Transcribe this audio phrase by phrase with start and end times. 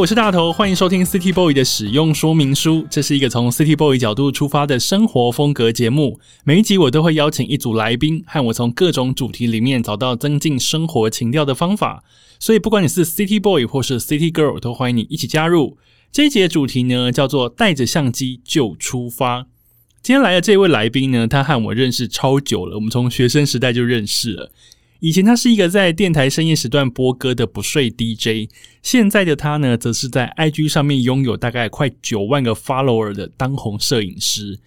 [0.00, 2.86] 我是大头，欢迎收听 City Boy 的使用说明书。
[2.88, 6.18] 这是一个从 City Boy 角度出发的生活风格节目。
[6.42, 12.02] 每一集我都会邀请一组来宾，和我从各种主题里面找到增进生活情调的方法。
[12.38, 15.76] 所以，不管你是 City Boy 或是 City Girl，都欢迎你一起加入。
[16.10, 19.48] 这一节的主题呢，叫做带着相机就出发。
[20.00, 24.50] 今天来的这位来宾呢，他和我认识超久了，我们从学生时代就认识了。
[25.00, 28.50] 以前他是一个在电台深夜时段播歌的不睡 DJ，
[28.82, 34.58] 现在的他呢，则是在 IG 上面拥有大概快九万个 follower 的当红摄影师。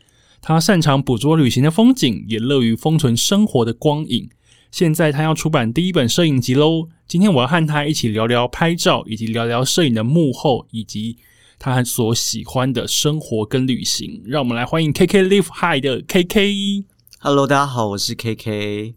[0.41, 4.27] 他擅长捕捉旅行的风景，也乐于封存生活的光影。
[4.71, 6.89] 现在他要出版第一本摄影集喽。
[7.07, 11.17] 今天我要和他一起聊聊拍照，以及聊聊摄影的幕后，以及
[11.59, 14.23] 他所喜欢的生活跟旅行。
[14.25, 16.85] 让我们来欢迎 KK Live High 的 KK。
[17.19, 18.95] Hello，大家好，我是 KK，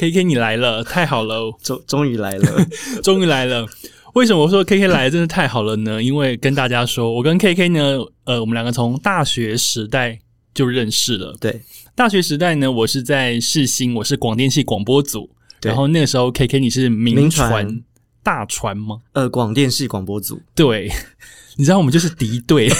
[0.00, 2.66] KK 你来了，太好了， 终终于来了。
[3.04, 3.66] 终于来了。
[4.14, 6.02] 为什么我说 KK 来的真的太好了呢？
[6.02, 10.18] 因为跟大家说，我跟 KK 呢，呃，我们两个从大学时代
[10.54, 11.36] 就认识了。
[11.38, 11.60] 对，
[11.94, 15.28] 大学时代呢，我是在世新，我是广电系广播组，
[15.60, 17.82] 然后那个时候 KK 你是民民传传
[18.22, 19.00] 大传吗？
[19.12, 20.90] 呃，广电系广播组对，
[21.56, 22.70] 你知道我们就是敌对，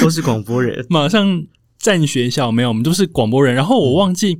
[0.00, 0.84] 都是广播人。
[0.90, 1.46] 马上
[1.78, 3.54] 占学校没有，我们都是广播人。
[3.54, 4.38] 然后我忘记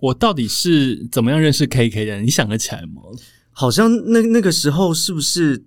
[0.00, 3.02] 我到底是怎么样认识 KK 的，你想得起来吗？
[3.50, 5.64] 好像那那个时候是不是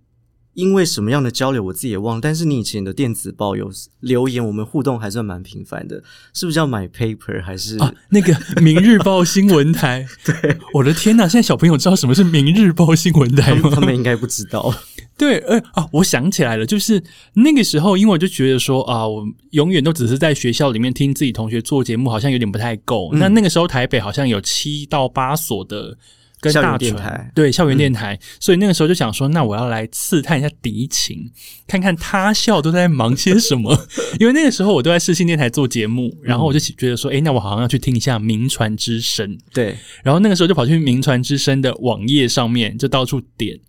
[0.53, 2.21] 因为什么样的交流，我自己也忘了。
[2.21, 7.77] 但是你以前的电子报有留言，我们互动还算蛮频繁的，是不是叫买 paper 还是？
[7.77, 11.21] 啊，那个 《明日报》新闻台， 对，我的天呐！
[11.29, 13.61] 现在小朋友知道什么是《明日报》新闻台吗？
[13.63, 14.73] 他们他们应该不知道。
[15.17, 17.03] 对，呃啊，我想起来了，就是
[17.33, 23.09] 那个时候，因为我就觉得说啊，我永远都只是在学校里面听自己同学做节目，好像有点不太够。
[23.13, 25.97] 嗯那那个时候台北好像有七到八所的。
[26.41, 31.29] 跟大电台对校园电台，所以那个时候就想说，那我要来刺探一下敌情，
[31.67, 33.77] 看看他校都在忙些什么。
[34.19, 39.37] 因为那个时候我都在视信电台做节目，然后我就觉得说，诶，那我好像要去听一下名传之声。
[39.53, 43.59] 对，然后那个时候就跑去名传之声的网页上面，就到处点。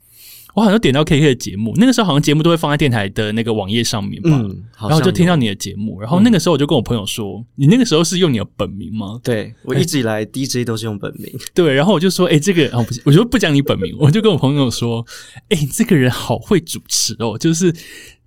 [0.55, 4.31] 我好像点到 KK 的节目，那个时候好像节目都会放在电台的那个网页上面吧。
[4.31, 5.01] 嗯，然后。
[5.01, 15.05] 就听到你的节目，然后那个时候我就跟我朋友说：“你那个时候是用你的本名吗对我一直以来 DJ 都是用本名，？” 对，然后我就说：“哎、这个哦，不是，我就不讲你本名， 我就跟我朋友说
[15.49, 17.75] ：‘哎、这个人好会主持哦，就是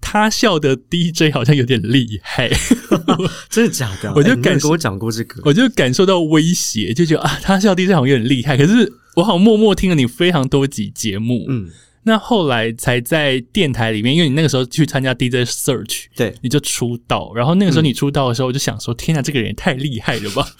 [0.01, 2.49] 他笑的 DJ 好像有点厉害。
[3.51, 4.13] ’真的假的啊？
[4.17, 5.41] 我就感跟我讲过这个。
[5.45, 8.57] 我就感受到威胁，就觉得啊，他笑 DJ 好像有点厉害。
[8.57, 11.69] 可是我好像默默听了你非常多集节目，嗯，
[12.03, 17.31] 那后来才在电台里面，因为你那个时候去参加 DJ Search，对，你就出道。
[17.33, 20.47] 然后那个时候你出道的时候，我就想说，天哪，这个人也太厉害了吧！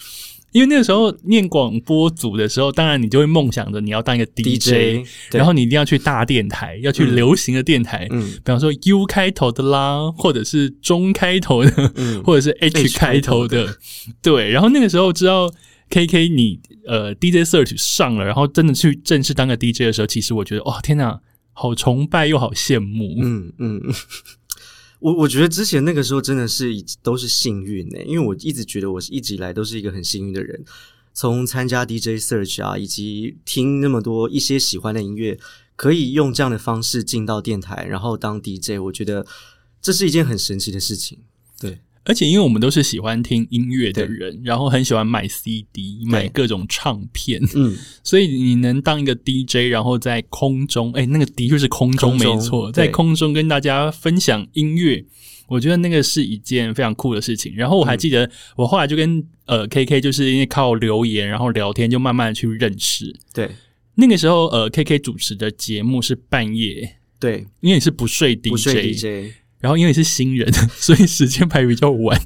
[0.52, 8.34] 因为那个时候念广播组的时候，当然你就会梦想着你要当一个 DJ，, DJ 然后你一定要去大电台，要去流行的电台，嗯。
[8.34, 12.22] 比方说 U 开头的啦，或者是中开头的，嗯。
[12.22, 13.78] 或者是 H H 开头的，
[14.22, 14.48] 对。
[14.48, 15.52] 然后那个时候知道
[15.90, 21.20] KK 你呃 DJ Search 上了，然后真的去正式当个 DJ 的时候，其实我觉得哇天哪，
[21.54, 23.16] 好崇拜又好羡慕。
[23.22, 23.80] 嗯嗯，
[25.00, 30.64] 我我觉得之前那个时候真的是一都是幸运呢、因为我一直觉得我一直以来都是一个很幸运的人，
[31.12, 35.38] 从参加 DJ Search 啊，以及听那么多一些喜欢的音乐，
[35.76, 39.26] 可以用这样的方式进到电台，然后当 DJ，我觉得
[39.80, 41.18] 这是一件很神奇的事情。
[42.04, 55.04] 对，而且因为我们都是喜欢听音乐的人，然后很喜欢买 CD、买各种唱片，嗯， 所以你能当一个 DJ，然后在空中，哎，那个的确是空中没错，在空中跟大家分享音乐。
[55.46, 57.54] 我觉得那个是一件非常酷的事情。
[57.54, 63.14] 然后我还记得，我后来就跟呃 KK，就是因为靠留言然后聊天，就慢慢的去认识。
[63.34, 63.50] 对
[63.96, 69.32] 那个时候，呃，KK 主持的节目是半夜，对，因为你是不睡 DJ，不睡 DJ。
[69.64, 72.20] 然后因为是新人， 所以时间排比较晚，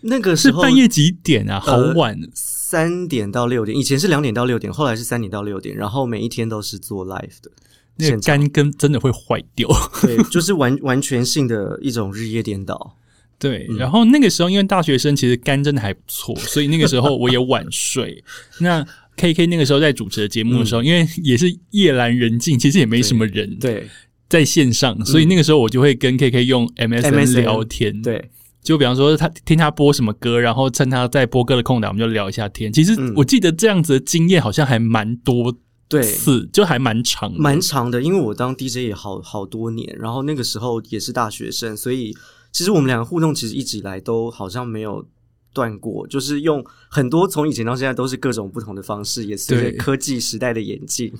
[0.00, 1.60] 那个是时候半夜几点啊？
[1.60, 7.50] 好呃晚，三点到六点，以前是两点到六点，后来是三点到六点，然后每一天都是做 live 的。
[7.96, 9.68] 那个肝根真的会坏掉。
[10.00, 12.96] 对，就是完完全性的一种日夜颠倒。
[13.38, 18.24] 对，嗯然后那个时候因为大学生其实肝真的还不错，所以那个时候我也晚睡。
[18.60, 18.82] 那
[19.16, 23.86] K K 那个时候在主持的节目的时候，因为也是夜阑人静，其实也没什么人对
[24.30, 28.30] 在线上，所以那个时候我就会跟 K K 用 MSN 聊天。，对，
[28.62, 32.72] 就比方说他听他播什么歌，然后趁他在播歌的空档，我们就聊一下天。
[32.72, 35.52] 其实嗯我记得这样子的经验好像还蛮多
[35.88, 42.16] 对，是，就还蛮长的，蛮长的，因为我当 DJ 也好好多年，然后那个时候也是大学生，所以
[42.52, 45.04] 其实我们两个互动其实一直以来都好像没有
[45.52, 51.12] 断过，就是用很多从以前到现在都是各种不同的方式，也随着科技时代的演进。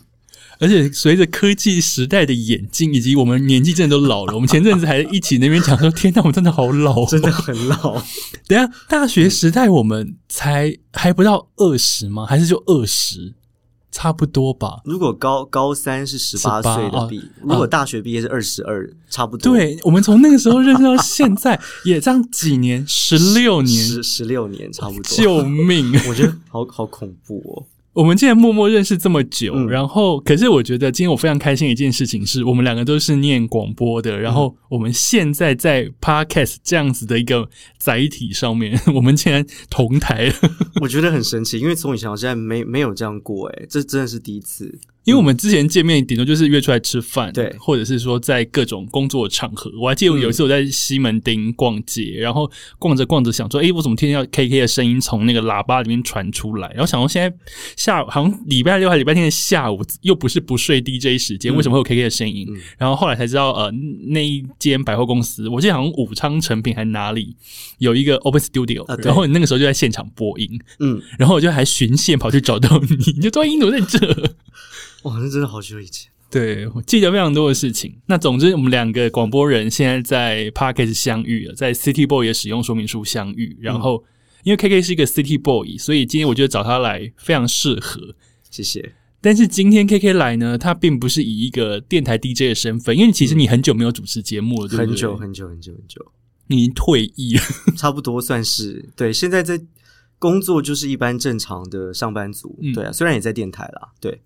[0.60, 7.94] 而且随着科技时代的演进，以及我们年纪真的都老了，我们前阵子还一起那边讲说：“天哪，我们真的好老、哦，真的很老。
[8.46, 12.26] 等下，大学时代我们才还不到二十吗？
[12.26, 13.34] 还是就二十？
[13.92, 14.82] 差不多吧。
[14.84, 25.02] 如果高高三是十八18岁的毕，如果大学毕业是二十二，差不多。，对，我们从那个时候认识到现在，也这样几年，十六年，十十六年差不多。
[25.02, 25.92] 救命！
[26.06, 27.66] 我觉得好好恐怖哦。
[27.92, 37.48] 我们竟然默默认识这么久，嗯然后，可是我觉得今天我非常开心的一件事情是，我们两个都是念广播的，然后我们现在在 podcast 这样子的一个
[37.78, 40.34] 载体上面， 我们竟然同台了。
[40.80, 44.78] 我觉得很神奇，因为从以前到现在没没有这样过，诶，这真的是第一次。
[45.10, 49.68] 因为我们之前见面顶多就是约出来吃饭，对或者是说在各种工作场合。
[49.76, 52.48] 我还记得有一次我在西门町逛街，然后
[52.78, 56.68] 逛着逛着想说，诶，我怎么听到 K K 的声音从那个喇叭里面传出来？
[56.68, 57.36] 然后想到现在
[57.76, 62.46] 下午好像礼拜六还礼拜天的下午，又不是不睡 DJ 时间，嗯为什么会有 K K 的声音？
[62.48, 63.68] 嗯然后后来才知道，呃，
[64.10, 67.34] 那一间百货公司，我记得好像武昌成品还哪里
[67.78, 70.48] 有一个 Open Studio，、啊然后你那个时候就在现场播音，
[70.78, 73.98] 嗯，然后我就还循线跑去找到你，你就说音怎么在这？
[75.02, 76.10] 哇，那真的好久以前。
[76.30, 77.98] 对，我记得非常多的事情。
[78.06, 83.56] 那总之，我们两个广播人现在在 Podcast 相遇了，在 City Boy 的使用说明书相遇。
[83.60, 84.04] 然后，
[84.44, 88.14] 因为 KK 是一个 City Boy，所以今天我觉得找他来非常适合。
[88.48, 88.94] 谢谢。
[89.20, 94.86] 但是今天 KK 来呢，他并不是以一个电台 DJ 的身份，因为其实你很久没有主持节目了，对不对？
[94.86, 96.12] 很久很久很久很久，
[96.46, 97.42] 你已经退役了。
[97.76, 99.12] 差不多算是对。
[99.12, 99.60] 现在在
[100.18, 104.20] 工作就是一般正常的上班族，嗯对啊，虽然也在电台啦，对，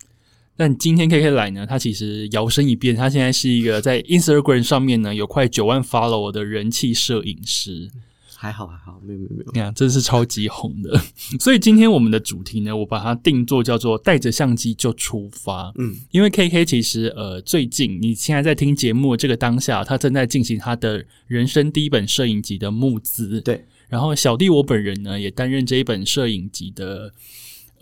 [0.56, 7.90] 但今天 KK 来呢，他其实摇身一变，他现在是一个在 Instagram 上面呢有快九万 follow 的人气摄影师。
[8.36, 11.00] 还好还好，没有没有没有，你看，真是超级红的。
[11.40, 15.72] 所以今天我们的主题呢，我把它定做叫做“带着相机就出发”。
[15.78, 23.40] 嗯，因为 K K 其实呃，最近你现在在听节目的这个当下，他正在进行他的人生第一本摄影集的募资。
[23.40, 27.14] 对，然后小弟我本人呢，也担任这一本摄影集的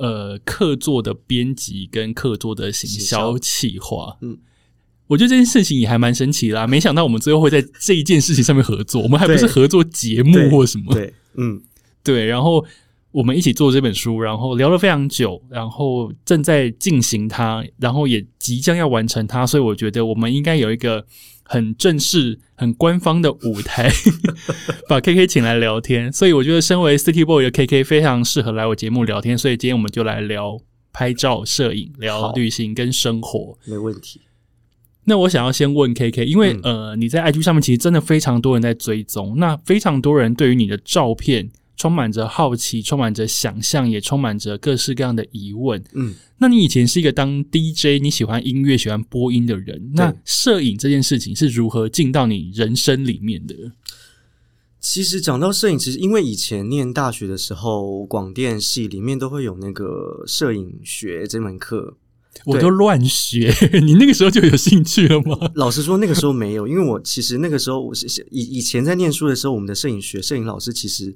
[0.02, 4.19] 呃客座的编辑跟客座的行销企划。
[4.20, 4.37] 嗯。
[5.08, 11.60] 我觉得这件事情也还蛮神奇的啦，没想到我们最后会在这一件事情上面合作，我们还不是合作节目或什么，对，嗯，
[12.02, 12.64] 对，然后
[13.12, 21.05] 我们一起做这本书，然后聊了非常久，然后正在进行它，然后也即将要完成它，所以我觉得我们应该有一个
[21.44, 23.91] 很正式、很官方的舞台，
[24.88, 26.12] 把 KK 请来聊天。
[26.12, 30.59] 所以我觉得，身为 City Boy 的 KK 非常适合来我节目聊天，所以今天我们就来聊
[30.93, 33.59] 拍照、摄影，聊旅行跟生活。
[33.67, 34.23] 没问题。
[35.05, 41.50] 那我想要先问 KK，因为、嗯呃，你在 IG 上面其实真的非常多人在追踪，那非常多人对于你的照片
[41.82, 45.82] 充满着好奇，充满着想象，也充满着各式各样的疑问。
[45.94, 53.73] 嗯，那你以前是一个当 DJ，你喜欢音乐、喜欢播音的人，那摄影这件事情是如何进到你人生里面的？
[54.79, 61.96] 其实讲到摄影，其实因为以前念大学的时候，广电系里面都会有那个摄影学这门课。
[62.44, 63.52] 我都乱学，
[63.85, 65.37] 你那个时候就有兴趣了吗？
[65.56, 71.12] 老实说，那个时候没有，因为我其实那个时候我是是以以前在念书的时候，我们的摄影学摄影老师其实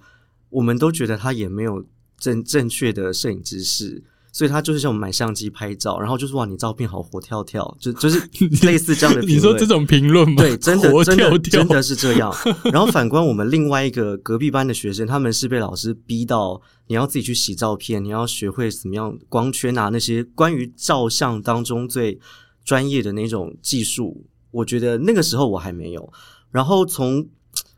[0.50, 1.85] 我们都觉得他也没有
[2.19, 8.19] 正正确的摄影知识，所以他就是叫我们买相机拍照，然后就是哇，你照片好活跳跳，就就是
[8.65, 9.37] 类似这样的评论。
[9.37, 10.37] 你说这种评论吗？
[10.37, 12.35] 对，真的活真的真的是这样。
[12.73, 22.19] 然后反观我们另外一个隔壁班的学生，他们是被老师逼到你要自己去洗照片，你要学会怎么样光圈啊那些关于照相当中最
[22.65, 24.26] 专业的那种技术。
[24.50, 26.12] 我觉得那个时候我还没有。
[26.50, 27.29] 然后从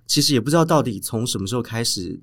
[0.07, 2.21] 其实也不知道到底从什么时候开始，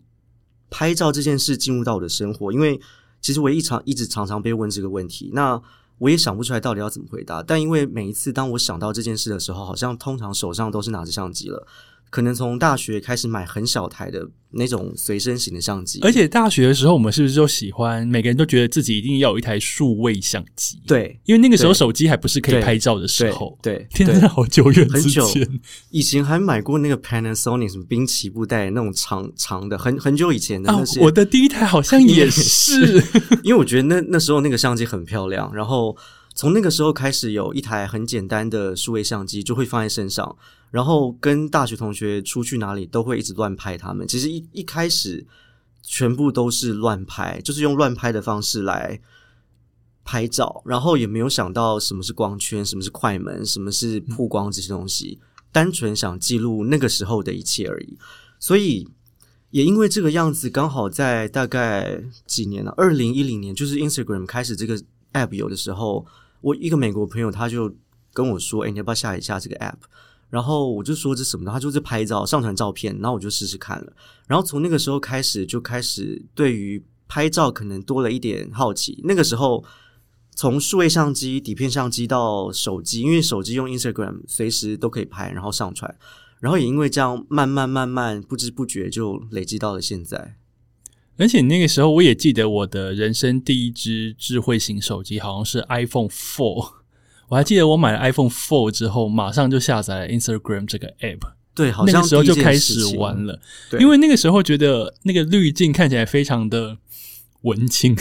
[0.78, 2.78] 拍照这件事进入到我的生活，因为
[3.22, 5.62] 其实我一常一直常常被问这个问题，那
[6.00, 7.42] 我也想不出来到底要怎么回答。
[7.42, 11.66] 但因为每一次当我想到这件事的时候，好像通常手上都是拿着相机了，
[12.10, 23.60] 可能从大学开始买很小台的那种随身型的相机，而且大学的时候，我们是不是就喜欢每个人都觉得自己一定要有一台数位相机？，对因为那个时候手机还不是可以拍照的时对候。
[23.62, 25.60] 对天哪，对好久远之很久前。
[25.90, 33.04] 以前还买过那个 Panasonic 什么滨崎步带那种长长的，很很久以前的啊那些。，我的第一台好像也是，
[33.44, 35.96] 因为我觉得那那时候那个相机很漂亮，然后
[36.36, 40.38] 从那个时候开始，有一台很简单的数位相机就会放在身上，
[40.70, 44.06] 然后跟大学同学出去哪里都会一直乱拍他们。
[44.06, 45.26] 其实一一开始
[45.82, 49.00] 全部都是乱拍，就是用乱拍的方式来
[50.04, 55.22] 拍照，然后也没有想到什么是光圈，什么是快门，什么是曝光这些东西，
[55.54, 57.98] 单纯想记录那个时候的一切而已。
[58.40, 58.86] 所以
[59.52, 64.78] 也因为这个样子，刚好在大概几年了，二零一零年，就是 Instagram 开始这个
[65.14, 66.06] app 有的时候。
[66.46, 67.76] 我一个美国朋友，他就
[68.14, 69.80] 跟我说：“哎，你要不要下一下这个 app？”
[70.30, 72.96] 然后我就说：“这什么？”他就是拍照、上传照片。
[73.00, 73.92] 然后我就试试看了。
[74.28, 79.02] 然后从那个时候开始，就开始对于拍照可能多了一点好奇。
[79.06, 79.66] 那个时候，
[80.36, 85.98] 从数位相机、底片相机到手机，因为手机用 Instagram 随时都可以拍，然后上传。
[86.40, 90.36] 然后也因为这样，慢慢慢慢，不知不觉就累积到了现在。
[91.18, 96.74] 而且那个时候，我也记得我的人生第一只智慧型手机好像是 iPhone Four。
[97.30, 101.32] 我还记得我买了 iPhone Four 之后，马上就下载了 Instagram 这个 app。
[101.56, 103.40] 对，好像那个时候就开始玩了。
[103.80, 106.78] 因为那个时候觉得那个滤镜看起来非常的
[107.44, 107.96] 文青。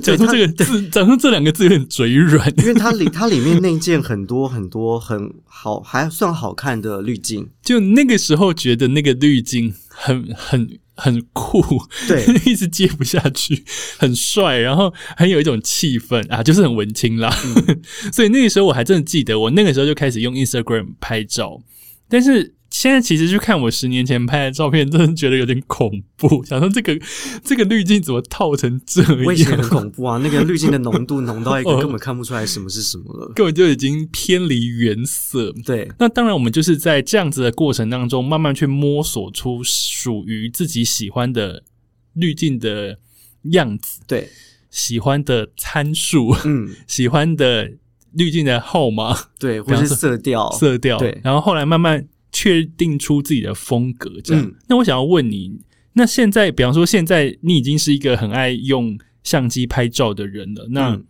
[0.00, 7.50] 讲出这个字，讲出这两个字有点嘴软，因为它里它里面那件很多很多很好，还算好看的滤镜。
[7.64, 10.78] 就那个时候觉得那个滤镜很很。
[10.98, 11.62] 很酷，
[12.06, 13.64] 对， 一直接不下去，
[13.96, 17.34] 很帅，然后很有一种气氛啊，就是很文青啦。
[18.12, 21.62] 所以那个时候我还真的记得，我那个时候就开始用 Instagram 拍照，
[22.08, 22.54] 但是。
[22.70, 26.44] 现在其实去看我十年前拍的照片，真的觉得有点恐怖。
[26.44, 26.96] 想说这个
[27.42, 29.24] 这个滤镜怎么套成这样？
[29.24, 30.18] 我以前很恐怖啊！
[30.22, 35.52] 那个滤镜的浓度浓到一个根本看不出来什么是什么了，根本就已经偏离原色。
[35.64, 41.64] 对，那当然我们就是在这样子的过程当中，慢慢去摸索出属于自己喜欢的
[42.12, 42.98] 滤镜的
[43.44, 44.00] 样子。
[44.06, 44.28] 对，
[44.70, 47.72] 喜欢的参数，嗯， 喜欢的
[48.12, 50.98] 滤镜的号码，对，或者是色调，色调。
[50.98, 52.06] 对，然后后来慢慢。
[52.32, 54.54] 确定出自己的风格，这样。
[54.68, 55.60] 那我想要问你，
[55.94, 60.68] 那现在，比方说，现在你已经是一个很爱用相机拍照的人了。
[60.70, 61.00] 那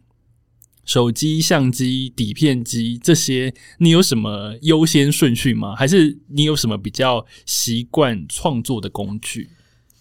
[0.84, 5.76] 手机、相机、底片机这些，你有什么优先顺序吗？
[5.76, 9.50] 还是你有什么比较习惯创作的工具？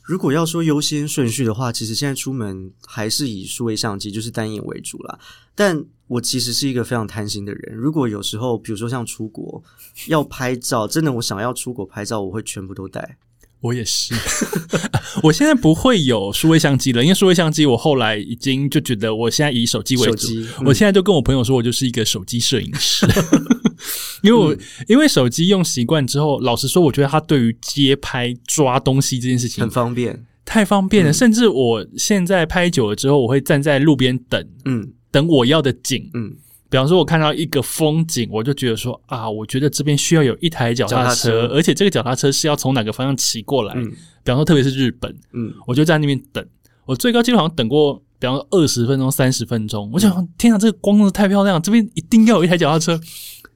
[0.01, 5.19] 如果要说优先顺序的话，其实现在出门还是以数位相机，就是单眼为主啦。
[5.57, 7.75] 但我其实是一个非常贪心的人。
[7.75, 9.61] 如果有时候，比如说像出国
[10.05, 13.17] 要拍照，真的我想要出国拍照，我会全部都带。
[13.61, 14.13] 我也是，
[15.23, 20.27] 我现在不会有数位相机了，因为数位相机我后来已经就觉得，我现在以手机为主。
[20.63, 23.07] 我现在就跟我朋友说，我就是一个手机摄影师，
[24.21, 24.55] 因为我
[24.87, 31.11] 因为手机用习惯之后，老实说，我觉得它对于街拍抓东西这件事情很方便，太方便了。
[31.11, 34.93] 甚至我现在拍久了之后，我会站在路边等，嗯。
[35.17, 36.31] 等我要的景，嗯，
[36.69, 43.73] 比方说，我看到一个风景，我就觉得说啊，我觉得这边需要有一台脚踏车，而且这个脚踏车是要从哪个方向骑过来。
[43.75, 43.91] 嗯
[44.23, 46.45] 比方说，特别是日本，嗯，我就在那边等，
[46.85, 49.89] 我最高记录好像等过，比方说二十分钟、三十分钟。
[49.91, 52.99] 我想，天啊，这个光太漂亮，这边一定要有一台脚踏车。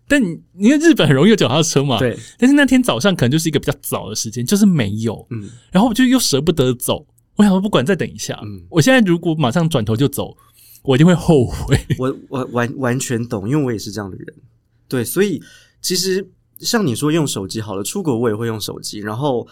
[0.08, 0.20] 但
[0.58, 2.18] 因为日本很容易有脚踏车嘛，对。
[2.40, 5.48] 但是那天早上可能就是一个比较早的时间，就是没有，嗯。
[5.72, 10.36] 然后我就又舍不得走，我想说不管再等一下，嗯，我现在如果马上转头就走。
[10.84, 11.80] 我一定会后悔。
[12.00, 14.36] 我我完完全懂，因为我也是这样的人。
[14.88, 15.42] 对，所以
[15.82, 19.00] 其实像你说用手机好了，出国我也会用手机。
[19.00, 19.48] 然后，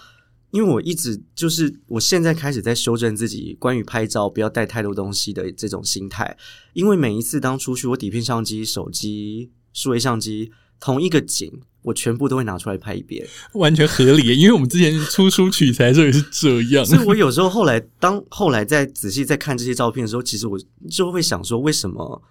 [0.52, 6.38] 因为我一直就是我现在开始在修正自己关于拍照不要带太多东西的这种心态。
[6.74, 11.62] 因为每一次当出去，我底片相机、手机、数位相机同一个景。
[11.82, 14.38] 我全部都会拿出来拍一遍，完全合理。
[14.38, 20.60] 因为我们之前出书取材的时候也是这样，所以我有时候后来当后来再仔细再看这些照片的时候，其实我
[20.90, 22.22] 就会想说，为什么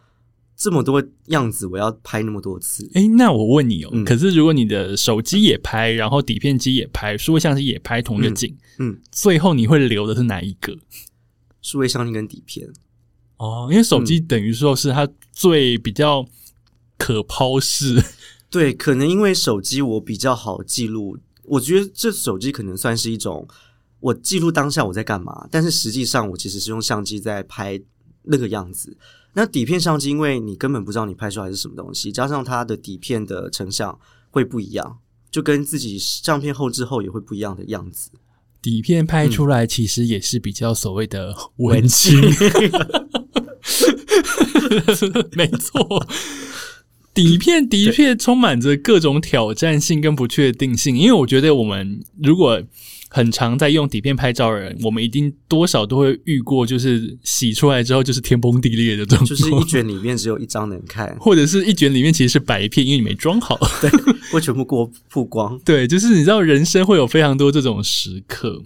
[0.55, 2.91] 这么多样子我要拍那么多次？
[2.93, 10.77] 哎，那我问你哦，可是如果你的手机也拍，然后底片机也拍，数位相机也拍同一个景，嗯，最后你会留的是哪一个？
[11.63, 12.69] 数位相机跟底片
[13.39, 16.27] 哦，因为手机等于说是它最比较
[16.99, 18.05] 可抛式。
[18.51, 23.47] 对，可能因为手机我比较好记录，我觉得这手机可能算是一种
[24.01, 27.81] 我记录当下我在干嘛，但是实际上我其实是用相机在拍
[28.23, 28.97] 那个样子。
[29.35, 33.99] 那底片相机，因为你根本不知道你拍出来是什么东西，加上它的底片的成像
[34.31, 34.99] 会不一样，
[35.31, 38.11] 就跟自己相片后置后也会不一样的样子。
[38.61, 42.21] 底片拍出来其实也是比较所谓的文青，
[45.37, 46.07] 没错。
[47.23, 52.63] 底片的确充满着各种挑战性跟不确定性，因为我觉得我们如果
[53.11, 63.91] 很常在用底片拍照的人，我们一定多少都会遇过，就是洗出来之后就是天崩地裂的状况，就是一卷里面只有一张能看，或者是一卷里面其实是白片，因为你没装好，对，
[64.31, 65.59] 会全部过曝光。
[65.65, 68.63] 对，就是你知道人生会有非常多这种时刻，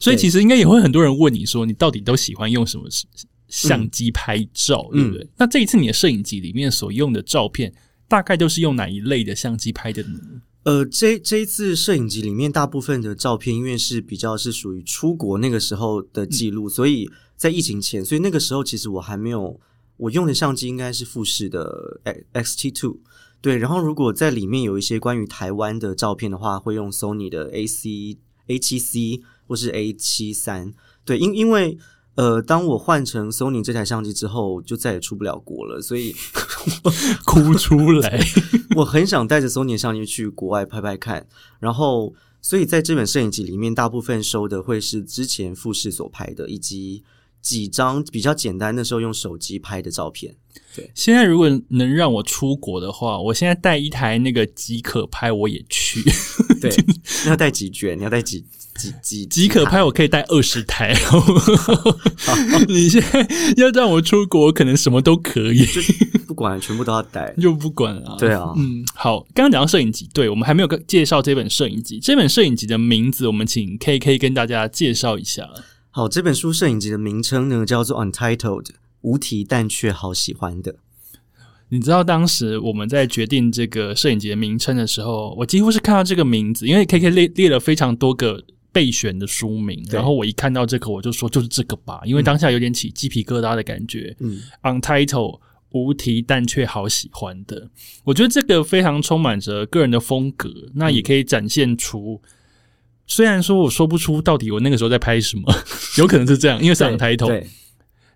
[0.00, 2.84] 所以其实应该也会很多人问你说，你到底都喜欢用什么
[3.52, 5.28] 相机拍照，对不对？
[5.36, 7.70] 那这一次你的摄影集里面所用的照片，
[8.08, 10.18] 大概都是用哪一类的相机拍的呢？
[10.62, 19.60] 呃，这这一次摄影集里面大部分的照片，因为是比较是属于出国那个时候的记录，所以在疫情前，所以那个时候其实我还没有
[19.98, 22.00] 我用的相机应该是富士的
[22.32, 23.00] X T Two，
[23.42, 23.58] 对。
[23.58, 28.16] 然后如果在里面有一些关于台湾的照片的话，会用 Sony 的 A C
[28.46, 30.72] A 七 C 或是 A 七三，
[31.04, 31.76] 对，因因为。
[32.14, 36.14] 呃，当我换成 Sony 这台相机之后，就再也出不了国了，所以
[37.24, 38.20] 哭出来。
[38.76, 41.26] 我很想带着 Sony 相机去国外拍拍看，
[41.58, 47.02] 然后，所以在这本摄影集里面，大部分收的会是之前富士所拍的，以及
[47.40, 50.36] 几张比较简单的时候用手机拍的照片。
[50.76, 56.02] 对，现在如果能让我出国的话，我现在带一台那个即可拍，我也去。
[56.60, 56.70] 对，
[57.24, 57.98] 你要带几卷？
[57.98, 58.44] 你要带几？
[58.74, 60.94] 几几即可拍，我可以带二十台。
[62.66, 63.26] 你现在
[63.56, 65.66] 要让我出国，可能什么都可以，
[66.26, 68.16] 不管全部都要带， 就不管啊。
[68.18, 72.00] 对啊，嗯，好，刚刚讲到摄影集，对我们还没有介绍这本摄影集。
[72.00, 75.48] 这本摄影集的名字，我们请 K K 跟大家介绍一下。
[75.90, 78.68] 好，这本书摄影集的名称呢，叫做 Untitled，
[79.02, 80.76] 无题但却好喜欢的。
[81.68, 88.42] 你知道当时我们在决定这个摄影集的名称的时候，我几乎是看到这个名字，因为 K K 列列了非常多个。
[88.72, 94.16] 备选的书名，然后我一看到这个，我就说就是这个吧，因为当下有点起鸡皮疙瘩的感觉。
[94.20, 97.70] 嗯，Untitled 无题但却好喜欢的，
[98.04, 102.20] 我觉得这个非常充满着个人的风格，那也可以展现出。
[103.06, 105.54] 虽然说我说不出到底我那个时候在拍什么，
[105.98, 107.44] 有可能是这样，因为是 Untitled。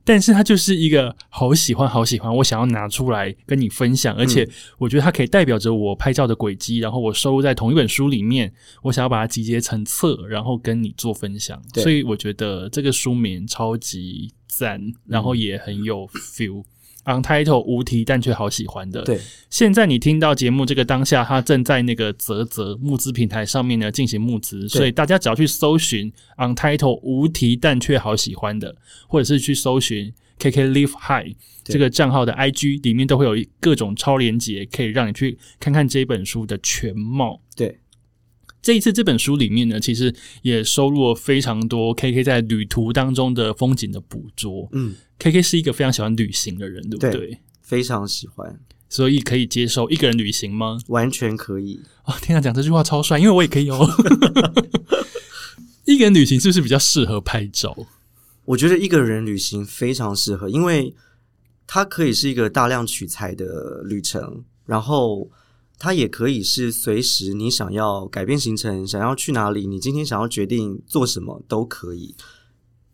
[0.07, 4.49] 但是它就是一个好喜欢，好喜欢，我想要拿出来跟你分享，而且
[4.79, 11.61] 我觉得它可以代表着我拍照的轨迹，然后我收录在同一本书里面，我想要把它集结成册，然后跟你做分享。
[11.75, 16.63] 所以我觉得这个书名超级赞，然后也很有 feel。
[17.07, 19.03] Untitled 无题但却好喜欢的。
[19.03, 28.77] 对，现在你听到节目这个当下，它正在那个泽泽募资平台上面呢进行募资，所以大家只要去搜寻 Untitled 无题但却好喜欢的，
[29.09, 37.41] 或者是去搜寻 KK Live High 这个账号的 IG 里面都会有各种超连接，可以让你去看看这本书的全貌。
[37.55, 37.79] 对。
[38.67, 44.69] 这一次这本书里面呢，其实也收录了非常多 K K 在旅途当中的风景的捕捉。
[44.73, 47.39] 嗯，K K 是一个非常喜欢旅行的人，对不对？
[47.63, 50.79] 非常喜欢，所以可以接受一个人旅行吗？
[50.89, 51.81] 完全可以。
[52.07, 53.89] 哦，天啊，讲这句话超帅，因为我也可以哦。
[55.87, 57.87] 一个人旅行是不是比较适合拍照？
[58.47, 60.93] 我觉得一个人旅行非常适合，因为
[61.69, 65.31] 它可以是一个大量取材的旅程，然后。
[65.79, 72.15] 它也可以是随时你想要改变行程，想要去哪里，你今天想要决定做什么都可以。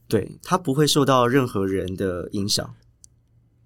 [0.09, 2.75] 对，它不会受到任何人的影响。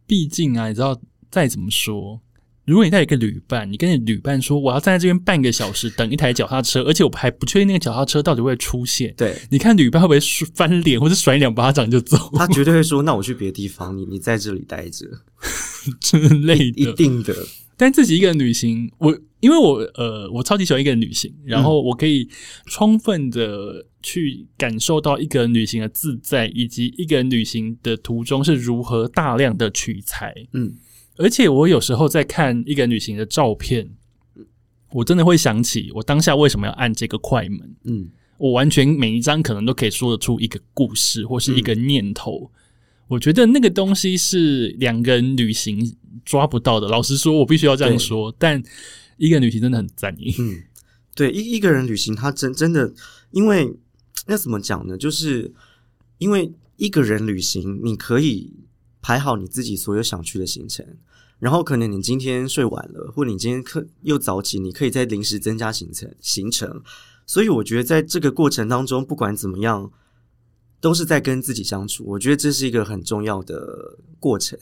[0.06, 1.00] 毕竟啊，你知道，
[1.30, 2.20] 再怎么说，
[2.66, 9.12] 如果你带一个旅伴，你跟你旅伴说我要站在这边半个小时等一台脚踏车，而且我还不确定那个脚踏车到底会出现。
[9.16, 10.20] 对，你看旅伴会不会
[10.54, 12.16] 翻脸或者甩两巴掌就走？
[12.34, 15.06] 他绝对会说：“那我去别的地方，你你在这里待着
[16.00, 17.34] 之类的。”一定的。
[17.76, 22.28] 但自己一个人旅行，我因为我呃，我超级喜欢一个人旅行，然后我可以
[22.66, 30.34] 充分的去感受到一个人旅行的自在，以及一个人旅行的途中是如何大量的取材。
[30.52, 30.74] 嗯，
[31.16, 33.90] 而且我有时候在看一个人旅行的照片，
[34.92, 37.76] 我真的会想起我当下为什么要按这个快门。
[37.84, 38.08] 嗯，
[38.38, 42.50] 我完全每一张可能都可以说得出一个故事或是一个念头。
[43.08, 46.88] 我觉得那个东西是两个人旅行抓不到的。
[46.88, 48.34] 老实说，我必须要这样说。
[48.36, 48.60] 但
[49.16, 50.34] 一个人旅行真的很赞意。
[50.40, 50.64] 嗯，
[51.14, 52.92] 对，一一个人旅行，他真真的，
[53.30, 53.72] 因为
[54.26, 54.98] 那怎么讲呢？
[54.98, 55.52] 就是
[56.18, 58.52] 因为一个人旅行，你可以
[59.00, 60.84] 排好你自己所有想去的行程，
[61.38, 66.82] 然后可能你今天睡晚了，或你今天课又早起，你可以在临时增加行程行程。
[67.24, 69.92] 所以我觉得在这个过程当中，不管怎么样。
[70.80, 73.56] 都是在跟自己相处，我觉得这是一个很重要的
[74.18, 74.58] 过程。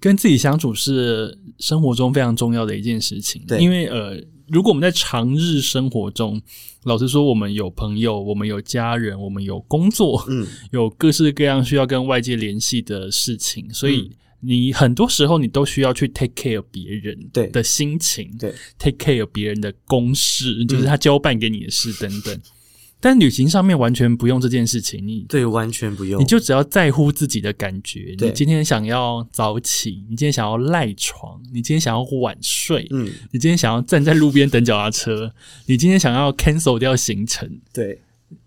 [0.00, 3.40] 跟自己相处是生活中非常重要的一件事情。
[3.46, 6.42] 对，因为呃，如果我们在长日生活中，
[6.82, 22.40] 老实说，我们有朋友，我们有家人，我们有工作，嗯， 有各式各样需要跟外界联系的事情，所以你很多时候你都需要去 take care 别人对的心情，对，take care 别人的公事，就是他交办给你的事等等。
[23.02, 28.14] 但旅行上面完全不用这件事情，你对，完全不用，你就只要在乎自己的感觉。
[28.20, 35.34] 你今天想要早起，你今天想要赖床，你今天想要晚睡，嗯，你今天想要站在路边等脚踏车，
[35.66, 37.98] 你今天想要 cancel 掉行程，对，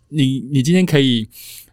[0.07, 1.27] 你你今天可以。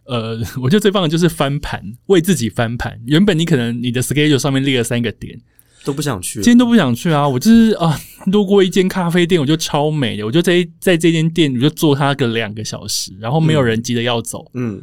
[0.05, 2.99] 呃，我觉得最棒的就是翻盘，为自己翻盘。
[3.05, 5.39] 原本你可能你的 schedule 上面列了三个点，
[5.85, 6.43] 都不想去今。
[6.43, 7.27] 天都不想去啊！
[7.27, 14.81] 我就是啊， 路过一间咖啡店，我就超美的，我就在在这间店，我就坐它个两个小时，然后没有人急着要走，嗯，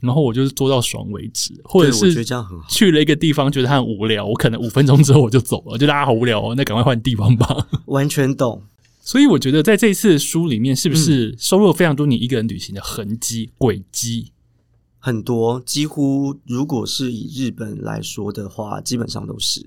[0.00, 2.66] 然后我就是坐到爽为止，或者我觉得是这样很好。
[2.68, 7.66] 去了一个地方觉得它很无聊，我可能五分钟之后我就走了，就大家好无聊哦，那赶快换地方吧。
[7.86, 8.62] 完全懂。
[9.02, 14.30] 所以我觉得在这一次的书里面，是不嗯是收录了非常多你一个人旅行的痕迹、轨迹？
[14.98, 19.66] 很多几乎，如果是以日本来说的话，基本上都是。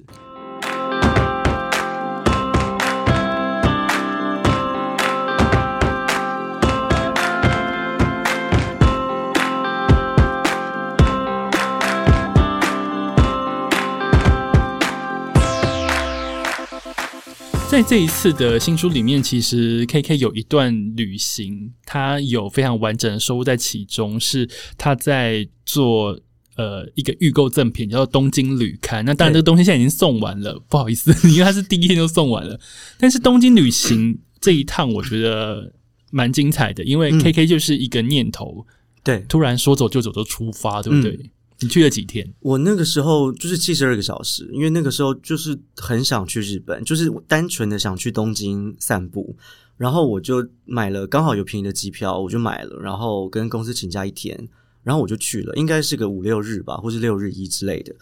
[17.74, 26.16] 在这一次的新书里面，其实 K K 有一段旅行，他有非常完整的收入在其中，是他在做
[26.56, 29.00] 呃一个预购赠品，叫做《东京旅刊》。
[29.04, 32.60] 那当然，这个东西现在已经送完了，不好意思，因为它是第一天就送完了。
[33.00, 35.74] 但是东京旅行这一趟，我觉得
[36.12, 38.68] 蛮精彩的，因为嗯 K K 就是一个念头，
[39.04, 41.20] 对突然说走就走就出发，对不对？
[41.64, 42.34] 你去了几天？
[42.42, 49.36] 我那个时候就是七十二个小时，因为那个时候就是很想去日本，就是单纯的想去东京散步，
[49.78, 54.48] 然后我就买了，刚好有便宜的机票，我就买了，然后跟公司请假一天，
[54.84, 57.96] 然后我就去了，应该是个五六日吧，或是六日一之类的。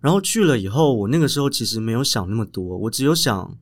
[0.00, 3.58] 然后去了以后，我那个时候其实没有想那么多，我只有想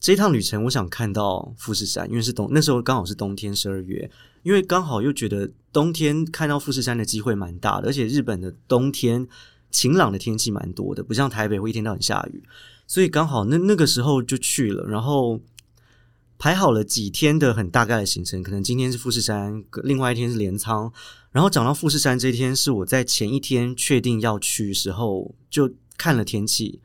[0.00, 4.10] 这一趟旅程，我想看到富士山，因为是冬，那时候刚好是冬天十二月，
[4.42, 9.26] 因为刚好又觉得冬天看到富士山的机会蛮大的，而且日本的冬天
[9.70, 12.42] 晴朗的天气蛮多的，不像台北会一天到晚下雨，
[12.86, 15.40] 所以刚好那那个时候就去了，然后
[16.38, 20.92] 排好了几天的很大概的行程，可能今天是富士山，另外一天是镰仓，
[21.32, 26.80] 然后讲到富士山这一天是我在前一天确定要去时候就看了天气，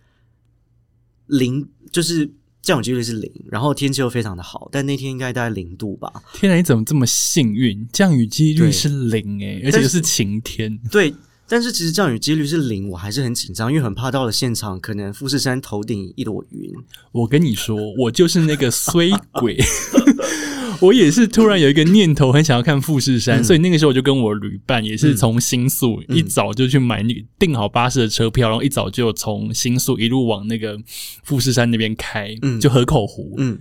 [1.27, 6.11] 零就是降雨几率是零，然后天气又非常的好，但那天应该大概零度吧。
[6.33, 7.85] 天哪，你怎么这么幸运？
[7.91, 10.79] 降雨几率是零诶、而且是晴天。
[10.89, 11.13] 对，
[11.53, 16.71] 但是其实降雨几率是零，我还是很紧张，因为很怕到了现场，可能富士山头顶一朵云。
[17.11, 19.59] 我跟你说，我就是那个衰鬼。
[20.81, 30.75] 我也是突然有一个念头，很想要看富士山，嗯所以那个时候我就跟我旅伴也是从新宿、嗯一早就去买那个订好巴士的车票，然后一早就从新宿一路往那个
[31.23, 33.35] 富士山那边开，嗯就河口湖。
[33.37, 33.59] 嗯，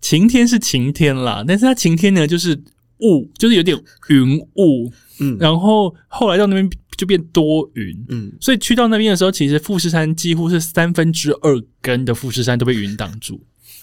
[0.00, 2.60] 晴天是晴天啦，但是它晴天呢就是
[2.98, 13.40] 雾，就是有点云雾，嗯然后后来到那边就变多云，嗯，所以去到那边的时候，其实富士山几乎是三分之二根的富士山都被云挡住。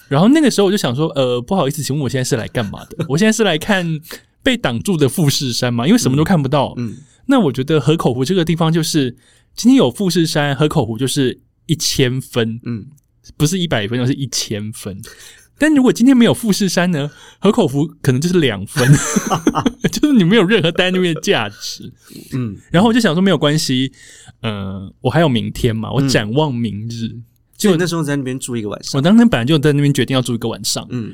[0.07, 3.05] 然后那个时候我就想说，呃，不好意思，请问我现在是来干嘛的？
[3.09, 3.99] 我现在是来看
[4.43, 5.87] 被挡住的富士山吗？
[5.87, 6.73] 因为什么都看不到。
[6.77, 6.95] 嗯
[7.27, 9.15] 那我觉得河口湖这个地方就是，
[9.55, 12.85] 今天有富士山，河口湖就是一千分，嗯，
[13.37, 14.99] 不是一百分，而是一千分。
[15.61, 17.07] 但如果今天没有富士山呢，
[17.39, 18.83] 河口湖可能就是两分，
[19.91, 21.93] 就是你没有任何待在那边的价值。
[22.33, 23.91] 嗯，然后我就想说没有关系，
[24.41, 27.15] 呃，我还有明天嘛，我展望明日。
[27.55, 29.03] 就那时候在那边住一个晚上我上。
[29.03, 30.83] 当天本来就在那边决定要住一个晚上。
[30.89, 31.13] 嗯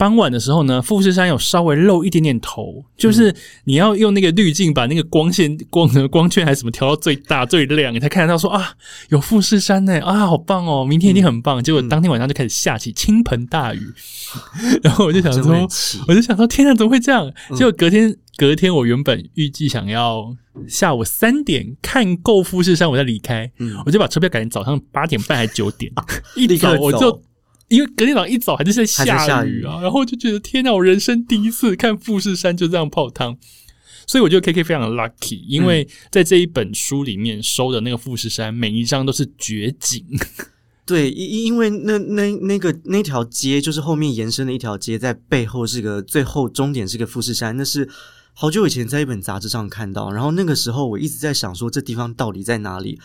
[0.00, 3.34] 傍晚的时候呢，富士山有稍微露一点点头，就是
[3.64, 8.72] 你要用那个滤镜把那个光线、光 光圈还是什么调到最大最亮，你才看得到说啊，
[9.10, 11.62] 有富士山呢，啊，好棒哦，明天一定很棒。
[11.62, 13.80] 结果当天晚上就开始下起倾盆大雨，
[14.82, 17.30] 然后我就想说，气我就想说，天啊，怎么会这样？
[17.54, 20.34] 结果隔天，隔天我原本预计想要
[20.66, 23.76] 下午三点看够富士山，我再离开，嗯。
[23.84, 25.92] 我就把车票改成早上八点半还九点，
[26.36, 27.22] 一 立刻走早我就。
[27.70, 29.60] 因为隔天早上一早还是在下雨。
[29.60, 33.38] 雨啊，然后我就觉得天哪，我人生第一次看富士山就这样泡汤，
[34.06, 40.04] 所以我觉得 K K 非常的 lucky，因为在这一本书里面收的那个富士山，每一张都是绝景，
[40.84, 47.88] 对，因因为那那那个那条街就是后面延伸的一条街，在背后是个最后终点是个富士山，那是
[48.34, 52.98] 好久以前在一本杂志上看到，然后那个时候我一直在想说这地方到底在哪里，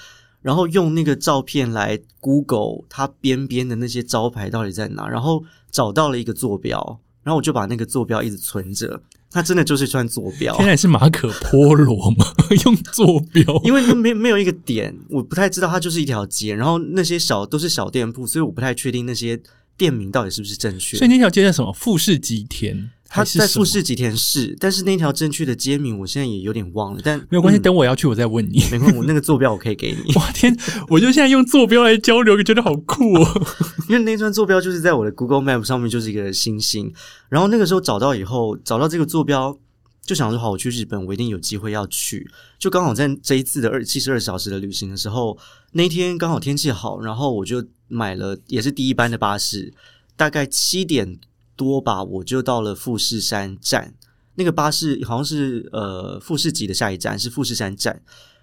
[0.46, 10.68] 然后用那个照片来 Google 它边边的那些招牌到底在哪，然后找到了一个坐标，然后我就把那个坐标一直存着，它真的就是一串坐标天。
[10.68, 12.28] 然是马可波罗吗？
[12.64, 19.42] 用坐标，因为它没没有一个点，我不太知道它就是一条街，然后那些小都是小店铺，所以我不太确定那些
[19.76, 21.10] 店名到底是不是正确所以。
[21.10, 21.74] 那条街叫什么？
[21.74, 28.62] 富士吉田它还是什么在富士吉田市，但是那条正确的街名我现在也有点忘了，但没有关系，嗯等我要去我再问你。
[28.70, 30.54] 没关系，我那个坐标我可以给你，哇天，
[30.90, 33.42] 我就现在用坐标来交流，觉得好酷哦。
[33.88, 36.94] 因为那串坐标就是在我的 Google Map 上面就是一个星星，
[37.30, 39.58] 然后那个时候找到以后，找到这个坐标，
[40.04, 42.30] 就想说好，我去日本，我一定有机会要去。
[42.60, 45.38] 就刚好在这一次的二七十二小时的旅行的时候，
[45.72, 49.74] 那天刚好天气好，然后我就买了也是第一班的巴士，
[50.18, 51.18] 大概七点
[51.56, 53.94] 多吧，我就到了富士山站。
[54.36, 58.02] 那个巴士好像是呃富士急的下一站是富士山站，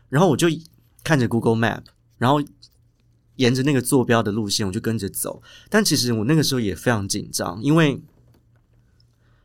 [0.08, 0.48] 然后我就
[1.04, 1.82] 看着 Google Map，
[2.16, 2.42] 然后
[3.36, 5.42] 沿着那个坐标的路线我就跟着走。
[5.68, 8.00] 但其实我那个时候也非常紧张，因为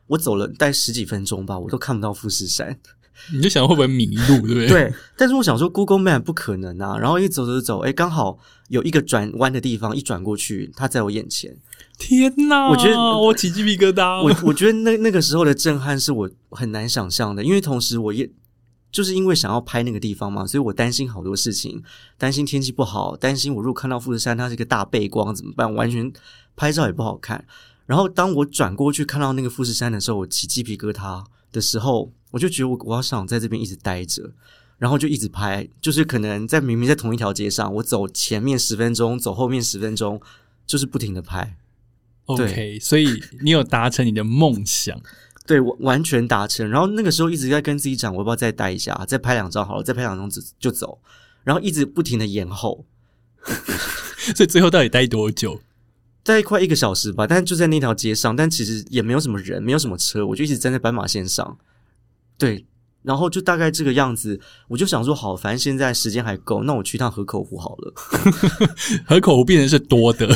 [0.08, 2.80] 我走了大概十几分钟吧，我都看不到富士山。
[3.34, 4.67] 你就想会不会迷路，对不对？
[4.69, 11.58] 对，但是我想说 Google Map 不可能啊，然后一走走走，哎，刚好有一个转弯的地方，一转过去，它在我眼前。
[11.98, 12.70] 天哪！
[12.70, 14.24] 我觉得我起鸡皮疙瘩。
[14.24, 18.30] 我我觉得那那个时候的震撼是我很难想象的，因为同时我也
[18.92, 21.82] 就是因为想要拍那个地方嘛，所以我担心好多事情，
[22.18, 26.12] 担心天气不好，担心我如果看到富士山它是一个大背光怎么办，完全
[26.56, 27.46] 拍照也不好看。
[27.86, 34.32] 然后当我转过去看到那个富士山的时候，我起鸡皮疙瘩的时候，我就觉得我我要想在这边一直待着。
[34.78, 40.22] 然后就一直拍，就是可能在明明在同一条街上，我走前面十分钟，走后面十分钟，
[40.68, 41.58] 就是不停的拍。
[42.28, 43.08] OK，所以
[43.42, 45.00] 你有达成你的梦想。
[45.48, 46.70] 对，完完全达成。
[46.70, 51.00] 然后那个时候一直在跟自己讲，我要不要再待一下，再拍两张好了，再拍两张就就走。
[51.46, 52.86] 然后一直不停的延后，
[54.36, 55.62] 所以最后到底待多久？
[56.22, 57.26] 待快一个小时吧。
[57.26, 61.58] 但是就在那条街上，但其实也没有什么人，没有什么车，我就一直站在斑马线上。
[62.38, 62.66] 对，
[63.04, 67.94] 然后就大概这个样子，我就想说，好，反正现在时间还够，那我去趟河口湖好了。
[69.08, 70.28] 河口湖变成是多的。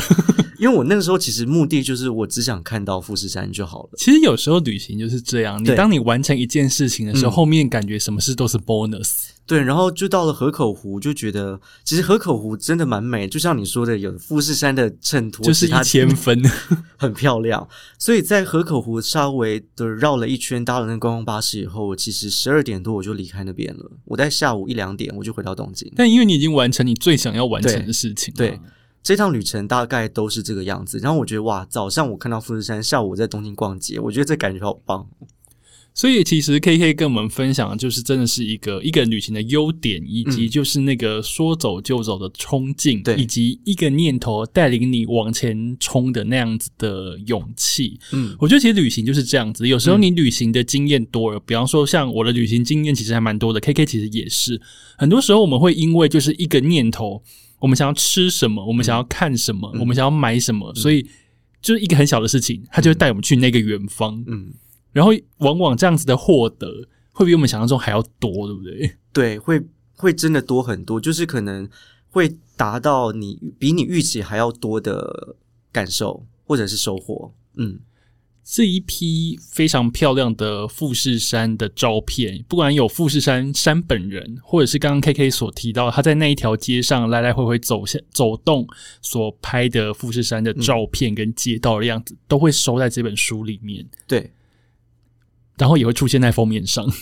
[0.62, 3.90] 因为我那个时候其实目的就是我只想看到富士山就好了。
[3.96, 9.30] 其实有时候旅行就是这样，你对当你完成一件事情的时候，嗯后面感觉什么事都是 bonus。
[9.44, 16.40] 对，然后就到了河口湖，就觉得其实河口湖真的蛮美，就像你说的，有富士山的衬托，就是它一千分，
[16.96, 17.68] 很漂亮。
[17.98, 23.90] 所以在河口湖稍微的绕了一圈，搭了那个观光巴士以后，我其实十二点多我就离开那边了。
[24.04, 25.92] 我在下午一两点我就回到东京。
[25.96, 28.58] 但因为你已经完成你最想要完成的事情，对，
[29.02, 30.98] 这趟旅程大概都是这个样子。
[30.98, 35.08] 然后我觉得哇，早上我看到富士山，下午我在东京逛街，我觉得这感觉好棒。
[35.94, 48.00] 所以其实 K K 跟我们分享的就是真的是一个一个人旅行的优点，以及就是那个说走就走的冲劲，对以及一个念头带领你往前冲的那样子的勇气。
[48.12, 54.58] 嗯，我觉得其实旅行就是这样子，有时候你旅行的经验多了，比方说像我的旅行经验其实还蛮多的，K K 其实也是，
[54.96, 57.22] 很多时候我们会因为就是一个念头，
[57.62, 61.08] 我们想要吃什么，我们想要看什么，我们想要买什么，所以
[61.60, 64.22] 就是一个很小的事情，他就会带我们去那个远方。
[64.26, 64.52] 嗯，
[64.90, 68.96] 然后往往这样子的获得，会比我们想象中还要多，对不对？
[69.12, 69.62] 对，会
[69.94, 71.68] 会真的多很多，就是可能
[72.10, 75.36] 会达到你比你预期还要多的
[75.70, 77.32] 感受或者是收获。
[77.54, 77.78] 嗯，
[78.44, 88.66] 这一批非常漂亮的富士山的照片，不管有富士山山本人，或者是刚刚 K K 所提到他在那一条街上来来回回走下走动
[89.00, 93.86] 所拍的富士山的照片跟街道的样子，都会收在这本书里面。
[94.06, 94.32] 对，
[95.56, 96.84] 然后也会出现在封面上。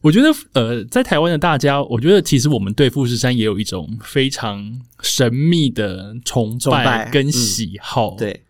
[0.00, 8.44] 我觉得，呃，在台湾的大家，我觉得其实我们对富士山也有一种非常神秘的崇崇拜跟喜好。，对，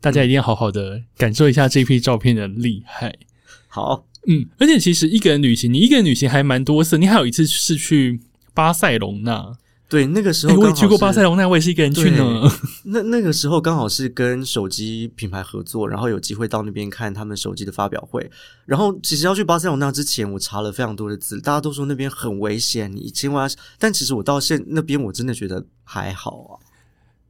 [0.00, 3.16] 大家一定要好好的感受一下这批照片的厉害。
[3.66, 6.96] 好，嗯，而且其实一个人旅行，你一个人旅行还蛮多次。
[6.98, 8.20] 你还有一次是去
[8.54, 9.56] 巴塞隆那，
[9.88, 12.50] 对，那个时候、我也去过巴塞隆那，我也是一个人去呢。
[12.84, 18.30] 那那个时候刚好是跟手机品牌合作，然后有机会到那边看他们手机的发表会。
[18.66, 23.50] 然后其实要去巴塞罗那之前，我查了非常多的字，大家都说那边很危险，你千万。
[23.78, 26.67] 但其实我到现那边，我真的觉得还好啊。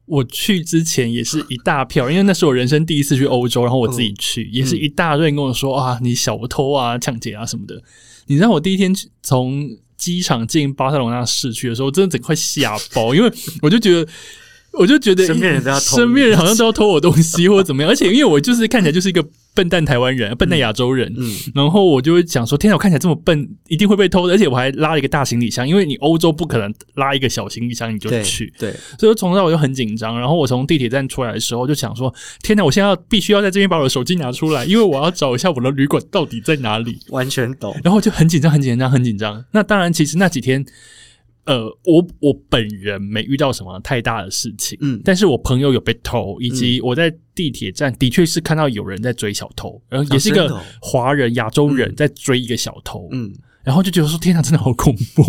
[0.09, 7.81] 我去之前也是一大票，因为那是我人生第一次去欧洲，然后我自己去，也是一大堆人跟我说啊，你小偷啊、抢劫啊什么的。
[8.27, 8.93] 你知道我第一天
[9.23, 14.11] 从机场进巴塞罗那市区的时候，我真的整个快吓爆，因为我就觉得。
[14.71, 19.27] 我就觉得身边人都要偷身边人好像都要偷我东西或者怎么样，而且因为我就是看起来就是一个
[19.59, 30.17] 笨蛋台湾人、笨蛋亚洲人，嗯，然后我就会想说，天哪，我看起来这么笨，一定会被偷的，而且我还拉了一个大行李箱，因为你欧洲不可能拉一个小行李箱你就对去，对，所以从那我就很紧张。
[30.17, 36.97] 然后我从地铁站出来的时候就想说，天哪，我现在要必须要在这边把我的手机拿出来，因为我要找一下我的旅馆到底在哪里。
[37.09, 37.75] 完全懂。
[37.83, 39.43] 然后就很紧张，很紧张，很紧张。
[39.51, 40.65] 那当然，其实那几天。
[41.49, 53.33] 呃，我我本人没遇到什么太大的事情，嗯但是我朋友有被偷，以及我在地铁站的确是看到有人在追小偷，然后也是一个华人亚洲人嗯在追一个小偷，嗯，
[53.63, 55.23] 然后就觉得说天哪，真的好恐怖。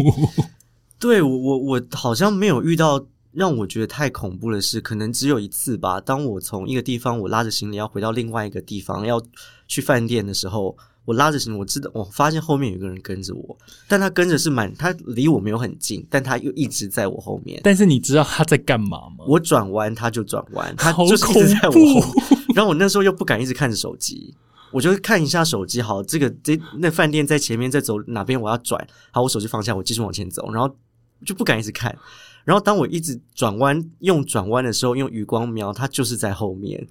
[0.98, 5.98] 对我我我好像没有遇到让我觉得太恐怖的事，可能只有一次吧。
[6.02, 9.22] 当我从一个地方我拉着行李要回到另外一个地方要
[9.66, 13.58] 去饭店的时候，我拉着行李，我知道我发现后面有个人跟着我，
[13.88, 17.60] 但他跟着是蛮，他离我没有很近，但他又一直在我后面。
[17.64, 19.24] 但是你知道他在干嘛吗？
[19.26, 22.54] 我转弯他就转弯，他就是一直在我后面。
[22.54, 24.34] 然后我那时候又不敢一直看着手机，
[24.72, 25.80] 我就看一下手机。
[25.80, 30.76] 好，这个这那饭店在前面，在走哪边我要转，好，我手机放下，我继续往前走，然后
[31.24, 31.96] 就不敢一直看。
[32.44, 36.86] 然后当我一直转弯用转弯的时候，用余光瞄，他就是在后面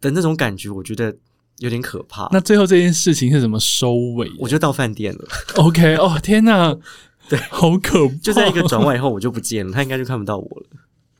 [0.00, 1.14] 的那种感觉，我觉得
[1.60, 2.28] 有点可怕。
[2.32, 4.30] 那最后这件事情是怎么收尾？
[4.38, 5.24] 我就到饭店了
[5.56, 6.76] ，OK，哦天哪，
[7.28, 8.14] 对，好可怕！
[8.20, 10.66] 就在一个转弯以后，我就不见了，他应该就看不到我了。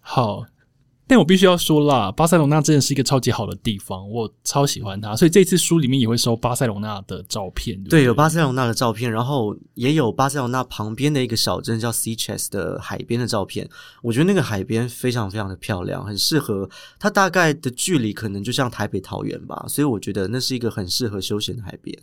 [0.01, 0.45] 好，
[1.11, 7.83] 但我必须要说啦，巴塞隆纳真的是一个超级好的地方，我超喜欢它，所以这次书里面也会收巴塞隆纳的照片。
[7.83, 13.69] 对，有巴塞隆纳的照片，然后也有巴塞隆纳旁边的一个小镇叫 Sitges 的海边的照片。
[14.03, 16.71] 我觉得那个海边非常非常的漂亮，很适合
[17.01, 17.11] 它。
[17.11, 21.99] 大概的距离可能就像台北桃园吧，所以我觉得那是一个很适合休闲的海边。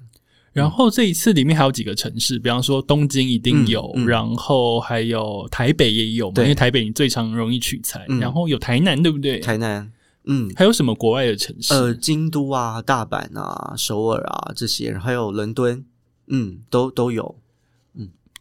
[0.57, 4.05] 然后这一次里面还有几个城市，比方说东京一定有，嗯。
[4.05, 8.19] 嗯然后还有台北也有嘛，因为台北你最常容易取材，嗯。
[8.19, 9.39] 然后有台南，对不对？
[9.39, 9.91] 台南，
[10.25, 11.73] 嗯，还有什么国外的城市？
[11.73, 15.85] 呃，京都啊、大阪啊、首尔啊这些，还有伦敦，
[16.27, 17.35] 嗯，都都有。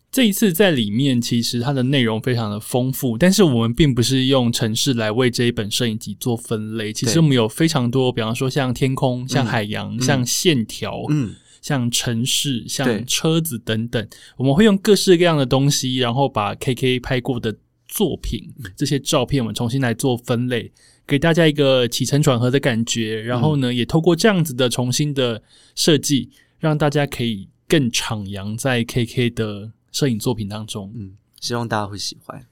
[0.08, 6.90] 这一次在里面，其实它的内容非常的丰富，但是我们并不是用城市来为这一本摄影集做分类。
[6.90, 10.00] 其实我们有非常多，比方说像天空、像海洋、嗯。
[10.00, 11.34] 像线条、嗯，
[11.66, 17.56] 像城市、像车子等等，我们会用各式各样的东西，然后把 KK 拍过的
[17.88, 20.70] 作品这些照片，我们重新来做分类，
[21.04, 23.20] 给大家一个起承转合的感觉。
[23.20, 25.42] 然后呢，也透过这样子的重新的
[25.74, 30.92] 设计，让大家可以更徜徉在 KK 的摄影作品当中。
[30.94, 32.46] 嗯，希望大家会喜欢。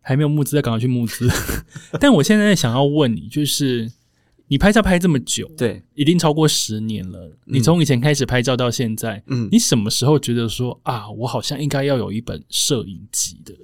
[0.00, 1.28] 还没有募资，再赶快去募资。
[2.00, 3.92] 但我现在想要问你，就是
[4.50, 7.36] 你拍照拍这么久，对，一定超过十年了。
[7.44, 13.54] 你从以前开始拍照到现在，嗯，你什么时候觉得说啊，我好像应该要有一本摄影集的？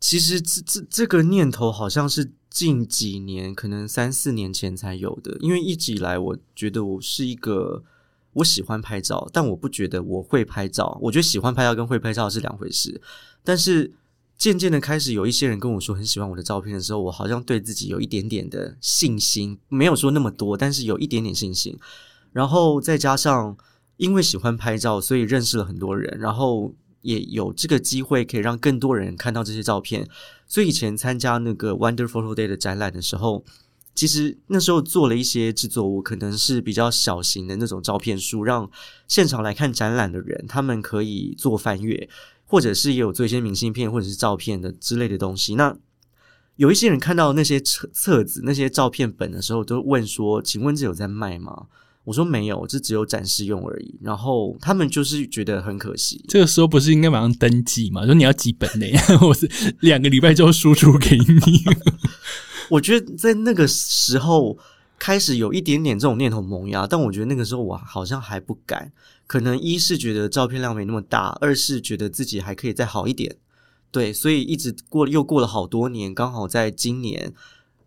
[0.00, 5.36] 其实这这这个念头好像是近几年，可能三四年前才有的。
[5.38, 7.84] 因为一直以来，我觉得我是一个
[8.32, 10.98] 我喜欢拍照，但我不觉得我会拍照。
[11.00, 13.00] 我觉得喜欢拍照跟会拍照是两回事。
[13.44, 13.92] 但是
[14.38, 21.76] 渐渐的开始有一些人跟我说很喜欢我的照片的时候，我好像对自己有一点点的信心，没有说那么多，但是有一点点信心。
[22.32, 23.56] 然后再加上
[23.96, 26.72] 因为喜欢拍照，所以认识了很多人，然后
[27.02, 30.08] 也有这个机会可以让更多人看到这些照片。
[30.46, 33.44] 所以以前参加那个 Wonder Photo Day 的展览的时候，
[33.92, 38.70] 其实那时候做了一些制作物，可能是比较小型的那种照片书，让
[39.08, 42.08] 现场来看展览的人他们可以做翻阅，
[42.50, 45.54] 或者是也有做一些明信片或者是照片的之类的东西。
[45.54, 45.76] 那
[46.56, 51.66] 有一些人看到那些册册子、那些照片本的时候，都问说：“请问这有在卖吗？”
[52.04, 53.94] 我说没有，这只有展示用而已。
[54.00, 58.06] 然后他们就是觉得很可惜，这个时候不是应该马上登记吗？
[58.06, 58.86] 说你要几本呢？
[59.20, 59.46] 我是
[59.80, 61.64] 两个礼拜之后输出给你。
[62.70, 64.56] 我觉得在那个时候
[64.98, 68.90] 开始有一点点这种念头萌芽，但我觉得那个时候我好像还不敢。
[69.28, 73.36] 可能一是觉得照片量没那么大，二是觉得自己还可以再好一点。
[73.92, 77.32] 对，所以一直过又过了好多年，刚好在今年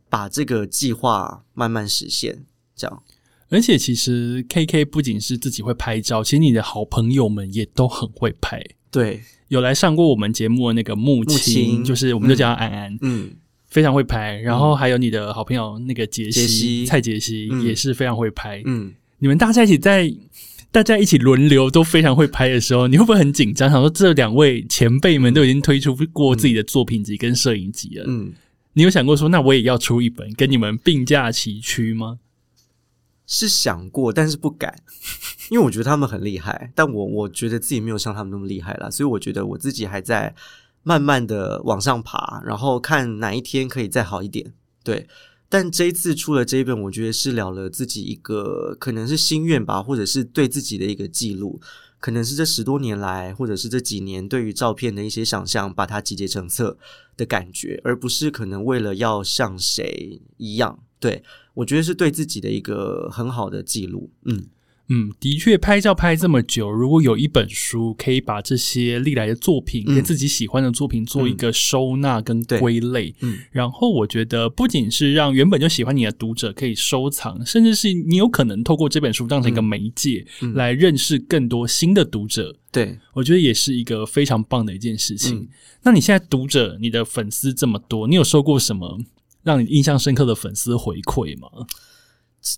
[0.07, 2.45] 把这个计划慢慢实现。
[2.75, 3.03] 这样，
[3.49, 8.63] 而且其实 KK 不仅是自己会拍照，其实你的好朋友们也都很会拍。
[8.89, 13.31] 对，有来上过我们节目的那个木木青，就是我们就叫他安安，嗯，
[13.67, 14.37] 非常会拍。
[14.37, 18.61] 然后还有你的好朋友那个杰西，杰西蔡杰西、嗯也是非常会拍。
[18.65, 20.11] 嗯，你们大家一起在
[20.71, 23.69] 大家一起轮流都非常会拍的时候，你会不会很紧张？
[23.69, 28.31] 想说这两位前辈们都已经推出过自己的作品集跟摄影集了，嗯，
[28.73, 32.19] 你有想过说，那我也要出一本跟你们并驾齐驱吗？
[33.27, 34.75] 是想过，但是不敢，
[35.51, 40.33] 因为我觉得他们很厉害，但我我觉得自己没有像他们那么厉害啦，所以我觉得我自己还在
[40.83, 44.53] 慢慢的往上爬，然后看哪一天可以再好一点。
[44.83, 45.07] 对，
[45.51, 51.59] 但这一次出了这一本，我觉得是了了自己一个可能是心愿吧，或者是对自己的一个记录，
[51.99, 56.77] 可能是这十多年来，或者是这几年对于照片的一些想象，把它集结成册
[57.17, 60.79] 的感觉，而不是可能为了要像谁一样。
[61.01, 61.21] 对
[61.55, 64.09] 我觉得是对自己的一个很好的记录。
[64.23, 64.47] 嗯
[64.93, 82.57] 嗯，的确，拍照拍这么久，如果有一本书可以把这些历来的作品跟自己喜欢的作品做一个收纳跟归类，嗯，然后我觉得不仅是让原本就喜欢你的读者可以收藏，甚至是你有可能透过这本书当成一个媒介来认识更多新的读者。
[82.69, 85.47] 对，我觉得也是一个非常棒的一件事情。
[85.83, 88.99] 那你现在读者、你的粉丝这么多，你有收过什么
[89.43, 91.47] 让你印象深刻的粉丝回馈吗？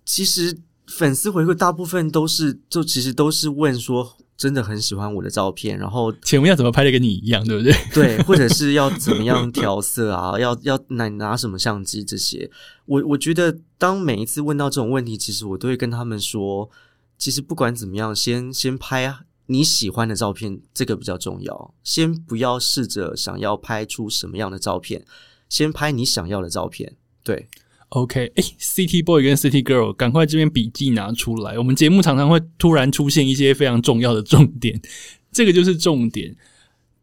[0.03, 0.57] 其实。
[0.95, 7.73] 粉丝回馈大部分都是，就其实都是问说，真的很喜欢我的照片，然后请问要怎么拍的跟你一样，对不对？
[7.93, 10.39] 对，或者是要怎么样 调色啊？
[10.39, 12.49] 要要拿拿什么相机这些？
[12.85, 16.69] 我我觉得，当每一次问到这种问题，其实我都会跟他们说，
[17.17, 19.15] 其实不管怎么样，先先拍
[19.47, 21.73] 你喜欢的照片，这个比较重要。
[21.83, 25.03] 先不要试着想要拍出什么样的照片，
[25.49, 26.95] 先拍你想要的照片。
[27.23, 27.49] 对。
[27.93, 31.59] OK，哎，City Boy 跟 City Girl，赶快这边笔记拿出来。
[31.59, 34.81] 我们节目常常会突然出现一些非常重要的重点，
[35.31, 36.35] 这个就是重点。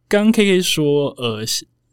[0.09, 1.45] 刚 KK 说，呃，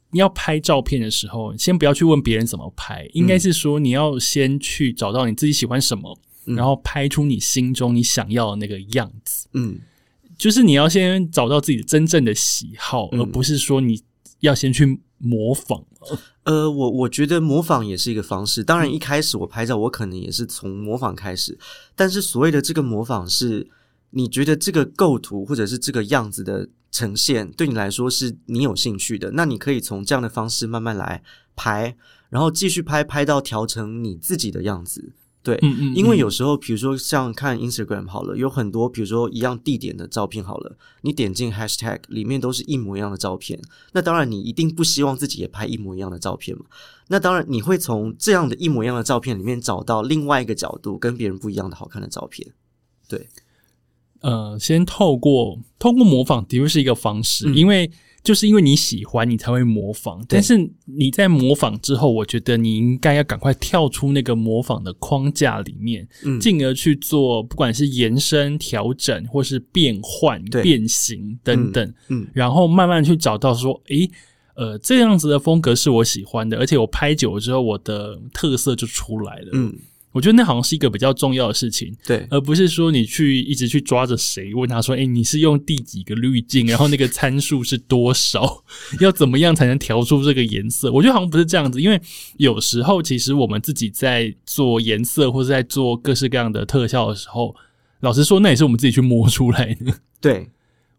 [0.09, 9.47] 你要拍照片的时候，先不要去问别人怎么拍，应该是说你要先去找到你自己喜欢什么，然后拍出你心中你想要的那个样子。
[9.53, 9.79] 嗯，
[10.35, 14.01] 就是你要先找到自己真正的喜好，而不是说你
[14.39, 15.83] 要先去模仿。
[16.43, 18.63] 呃，我我觉得模仿也是一个方式。
[18.63, 21.57] 当然，一开始我拍照，我可能也是从模仿开始。
[21.95, 23.67] 但是，所谓的这个模仿，是
[24.11, 31.21] 你觉得这个构图或者是这个样子的呈现，对你来说是你有兴趣的，那你可以从这样的方式慢慢来
[31.55, 31.97] 拍，
[32.29, 35.13] 然后继续拍，拍到调成你自己的样子。
[35.47, 43.57] 对，嗯嗯，因为有时候，比如说像看 Instagram 好了，有很多比如说一样地点的照片好了，你点进 Hashtag 里面都是一模一样的照片，
[43.93, 46.65] 那当然你一定不希望自己也拍一模一样的照片嘛。
[47.07, 52.45] 那当然你会从这样的一模一样的照片里面找到另外一个角度，跟别人不一样的好看的照片。
[53.07, 53.29] 对，
[54.19, 57.89] 呃，先透过透过模仿的确是一个方式，因为。
[58.27, 60.21] 就是因为你喜欢，你才会模仿。
[60.27, 66.05] 但是你在模仿之后，我觉得你应该要赶快跳出那个模仿的框架里面，
[66.41, 71.93] 进而去做，不管是延伸、调整，或是变换、变形等等。
[72.09, 74.11] 嗯，然后慢慢去找到说，诶，
[74.55, 79.51] 呃，这样子的风格是我喜欢的，而且我拍久了之后，我的特色就出来了。
[79.53, 79.73] 嗯。
[80.17, 86.65] 我觉得那好像是一个比较重要的事情，对，而不是说你去一直去抓着谁问他说：“哎，你是用第几个滤镜？
[86.65, 88.63] 然后那个参数是多少？
[88.99, 92.01] 要怎么样才能调出这个颜色？”我觉得好像不是这样子，因为
[92.37, 97.55] 有时候其实我们自己在做颜色或者在做各式各样的特效的时候，
[97.99, 99.93] 老实说，那也是我们自己去摸出来的。
[100.19, 100.49] 对，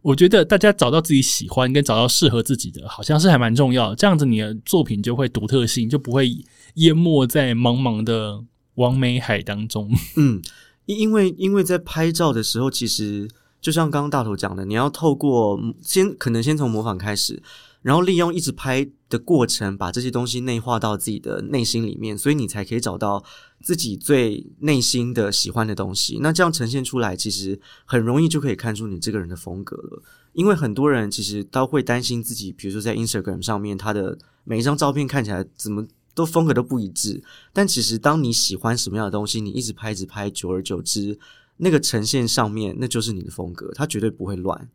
[0.02, 3.96] 我觉得大家找到自己喜欢跟找到适合自己的，好像是还蛮重要的。
[3.96, 6.30] 这样子你的作品就会独特性，就不会
[6.74, 8.44] 淹没在茫茫的。
[8.78, 10.40] 王美海当中， 嗯，
[10.86, 13.28] 因因为因为在拍照的时候，其实
[13.60, 17.42] 就像刚刚大头讲的，你要透过先可能先从模仿开始，
[17.82, 23.24] 然后利用一直拍的过程，把这些东西内化到自己的内心里面，所以你才可以找到
[23.62, 26.18] 自己最内心的喜欢的东西。
[26.22, 30.02] 那这样呈现出来，其实很容易就可以看出你这个人的风格了。
[30.34, 35.84] 因为很多人其实都会担心自己，比如说在 Instagram 上面，他的每一张照片看起来怎么。
[36.18, 41.16] 都风格都不一致，但其实当你喜欢什么样的东西，你一直拍、一直拍，久而久之，
[41.58, 44.68] 那个呈现上面那就是你的风格，它绝对不会乱。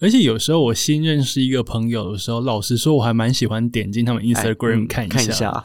[0.00, 5.64] 而且有时候我新认识一个朋友的时候，老实说，我还蛮喜欢点进他们 Instagram 看一下。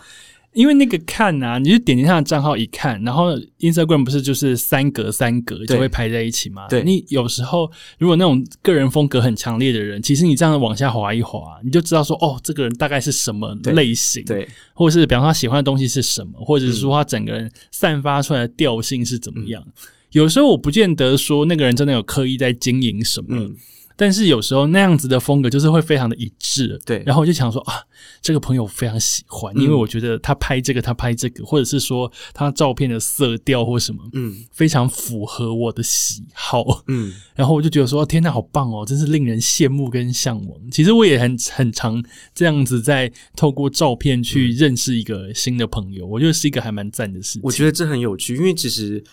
[0.54, 6.68] 因为那个看啊，你就点击他的账号一看，然后 Instagram 不是就是三格三格就会排在一起吗？
[6.68, 7.70] 对，你有时候
[8.00, 19.64] 如果那种个人风格很强烈的人，其实你这样往下滑一滑，你就知道说哦，这个人大概是什么类型，对，或者是比方说他喜欢的东西是什么，或者是说他整个人散发出来的调性是怎么样。
[20.12, 23.52] 有时候我不见得说那个人真的有刻意在经营什么。
[24.00, 27.04] 但是有时候那样子的风格就是会非常的一致，对。
[27.06, 27.74] 然后我就想说啊，
[28.22, 37.14] 这个朋友非常喜欢，因为我觉得他拍这个，他拍这个，或者是说他照片的色调或什么，嗯，非常符合我的喜好，嗯。
[37.36, 40.72] 然后我就觉得说，天呐，好棒哦，真是令人羡慕跟向往。
[40.72, 42.02] 其实我也很很常
[42.34, 47.41] 这样子在透过照片去认识一个新的朋友，我觉得是一个还蛮赞的事情。
[47.43, 49.04] 我觉得这很有趣，因为其实。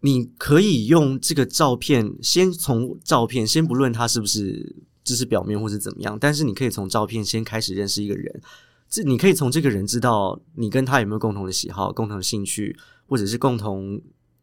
[0.00, 8.40] 你可以用这个照片，先从照片，先不论他是不是只是表面或是怎么样，但是你可以从照片先开始认识一个人。
[8.88, 12.76] 这你可以从这个人知道你跟他有没有共同的喜好、共同的兴趣，
[13.06, 14.00] 或者是共同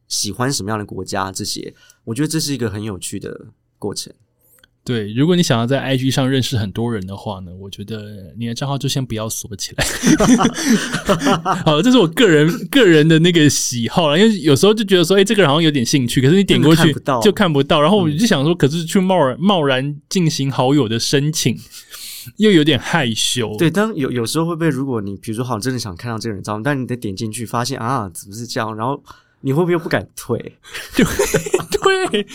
[0.08, 1.74] 喜欢什么样的国家这些。
[2.04, 3.48] 我觉得这是一个很有趣的
[3.80, 4.14] 过程。
[4.86, 8.04] 对，如果你想要在 IG 上认识很多人的话呢，我觉得
[8.38, 9.84] 你的账号就先不要锁起来。
[11.66, 17.82] 好，这是我个人个人的那个喜好了，因为有时候就觉得说，哎，这个人好像有点兴趣，可是你点过去就看不到。
[17.82, 21.58] 然后我就想说，可是去贸然贸然进行好友的申请，
[22.38, 23.56] 又有点害羞。
[23.58, 28.76] 对，当有有时候会被，如果你比如说好像真的想看到这个人照，但你得点进去发现啊，怎么是这样？
[28.76, 29.04] 然后。
[29.42, 30.38] 你会不会不敢退？
[30.96, 31.06] 对
[32.10, 32.28] 对，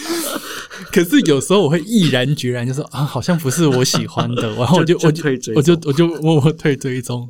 [0.92, 5.22] 可是有时候我会毅然决然就说啊，好像不是我喜欢的， 然后我就我就
[5.54, 7.26] 我就我就默默退追踪，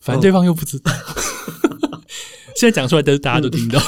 [0.00, 0.92] 反正对方又不知道。
[2.58, 3.78] 现在讲出来，但是大家都听到。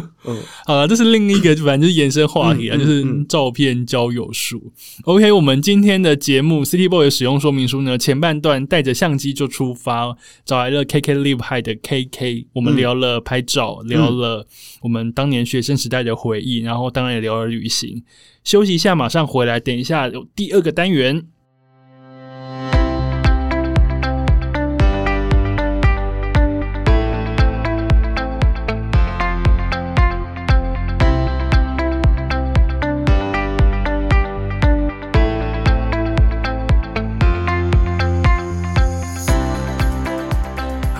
[0.64, 4.72] 好了，这是另一个，反正就是延伸话题啊，就是照片交友术。
[5.04, 14.46] OK，我们今天的节目《City Boy》的使用说明书呢，前半段带着相机就出发，找来了 KK Live High 的 KK，我们聊了拍照，聊了
[14.80, 18.02] 我们当年学生时代的回忆，然后当然也聊了旅行。
[18.42, 19.60] 休息一下，马上回来。
[19.60, 21.26] 等一下有第二个单元。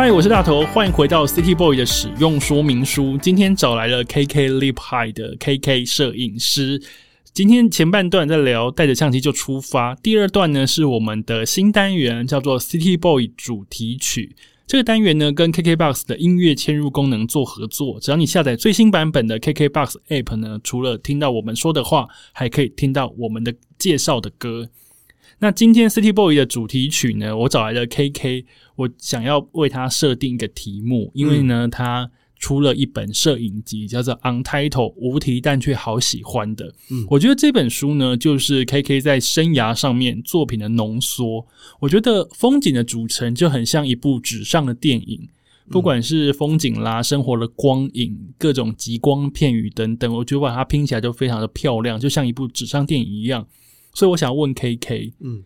[0.06, 3.18] 嗨，我是大头，欢迎回到 City Boy 的使用说明书。
[3.18, 6.80] 今天找来了 KK Lip High 的 KK 摄影师。
[7.32, 14.36] 今天前半段在聊带着相机就出发，第二段呢是我们的新单元，叫做 City Boy 主题曲。
[14.68, 24.68] 这个单元呢跟 KKBox 的音乐嵌入功能做合作，只要你下载最新版本的 KKBox App 呢，除了听到我们说的话，还可以听到我们的介绍的歌。
[25.38, 27.36] 那今天 City Boy 的主题曲呢？
[27.36, 28.44] 我找来了 KK，
[28.76, 36.72] 我想要为他设定一个题目，因为呢，他出了一本摄影集，叫做《Untitled》，无题但却好喜欢的。
[36.90, 41.46] 嗯，我觉得这本书呢，就是 KK 在生涯上面作品的浓缩。
[41.80, 45.28] 我觉得风景的组成就很像一部纸上的电影，
[45.70, 53.46] 不管是风景啦、生活的光影、各种极光片语等等，我觉得把它拼起来就非常的漂亮，就像一部纸上电影一样。
[53.96, 55.42] 所以我想问 K K，嗯，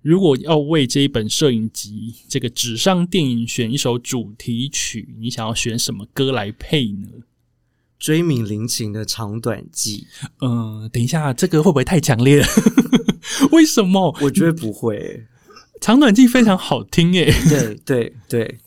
[0.00, 7.08] 如果要为这一本摄影集这个纸上电影选一首主题曲，你想要选什么歌来配呢？
[7.98, 10.06] 追名林檎的《长短记》。
[10.40, 12.46] 嗯，等一下，这个会不会太强烈了？
[13.52, 14.16] 为什么？
[14.22, 15.26] 我觉得不会，
[15.82, 17.30] 《长短记》非常好听诶。
[17.50, 18.60] 对对对，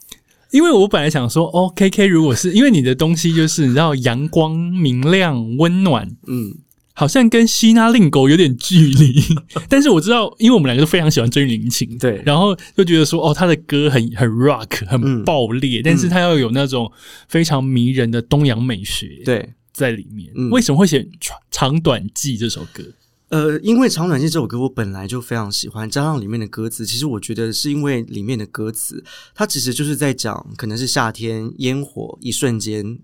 [0.51, 6.59] 因为我本来想说，哦，K K，如果是因为你的东西就是你知道阳光明亮温暖，嗯。
[6.99, 9.21] 好像跟希拉令狗有点距离，
[9.69, 16.91] 但是我知道，因为我们两个都非常喜欢追林情，对，然后就觉得说，哦，他的歌很很 rock，很爆裂，但是他要有那种
[17.27, 20.33] 非常迷人的东洋美学，对，在里面。
[20.49, 22.83] 为什么会写《长长短记》这首歌？
[23.29, 29.03] 呃，因为《长短记》这首歌我本来就非常喜欢，加上里面的歌词，其实我觉得是因为里面的歌词，
[29.35, 32.97] 它其实就是在讲，可能是夏天烟火一瞬间，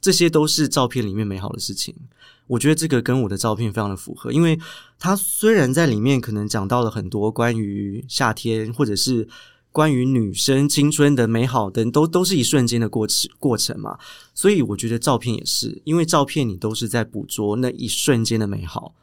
[0.00, 1.92] 这些都是照片里面美好的事情。
[2.50, 4.58] 我觉得这个跟我的照片非常的符合，因为
[4.98, 9.28] 它虽然在里面可能讲到了很多关于夏天，或者是
[9.70, 13.96] 关于女生青春的美好等，都都是一瞬间的过程过程嘛。
[14.34, 18.94] 所以我觉得照片也是，因为照片你都是在捕捉那一瞬间的美好。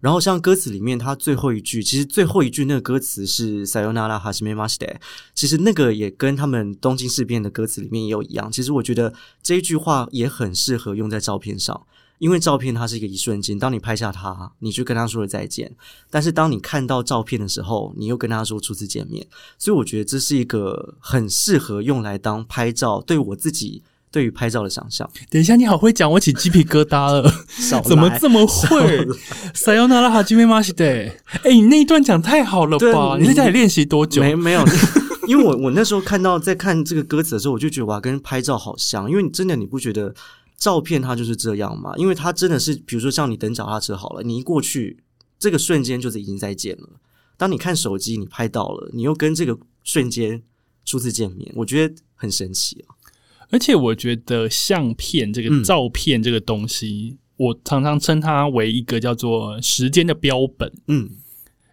[0.00, 4.96] 然后像歌词里面，它最后一句，其实最后一句那个歌词是 “Sayonara Hashime m a s t e
[5.32, 8.50] 其实那个也跟他们东京事变的歌词里面也有一样。
[8.50, 11.86] 其实我觉得这一句话也很适合用在照片上。
[12.18, 15.68] 因为照片它是一个一瞬间，当你拍下它，你就跟他说了再见；
[16.10, 19.26] 但是当你看到照片的时候，你又跟他说初次见面。
[19.58, 23.02] 所以我觉得这是一个很适合用来当拍照。
[23.02, 25.06] 对我自己对于拍照的想象。
[25.28, 27.30] 等一下，你好会讲，我起鸡皮疙瘩了。
[27.84, 29.06] 怎么这么会？
[29.52, 30.84] 塞尤纳拉哈基梅马西德。
[30.84, 33.18] 哎，你那一段讲太好了吧？
[33.20, 34.22] 你在家里练习多久？
[34.22, 34.64] 没没有，
[35.28, 39.10] 因为我我那时候看到在看这个歌词的时候，我就觉得哇，跟拍照好像。
[39.10, 40.14] 因为你真的你不觉得？
[40.56, 44.98] 照片它就是这样嘛，因为它真的是，比如说像你等脚踏车好了，你一过去，
[45.38, 46.88] 这个瞬间就是已经在见了。
[47.36, 50.42] 当你看手机，你拍到了，你又跟这个瞬间
[50.84, 52.96] 初次见面，我觉得很神奇啊。
[53.50, 60.72] 而且我觉得相片这个照片这个东西，我常常称它为一个叫做时间的标本。
[60.88, 61.10] 嗯，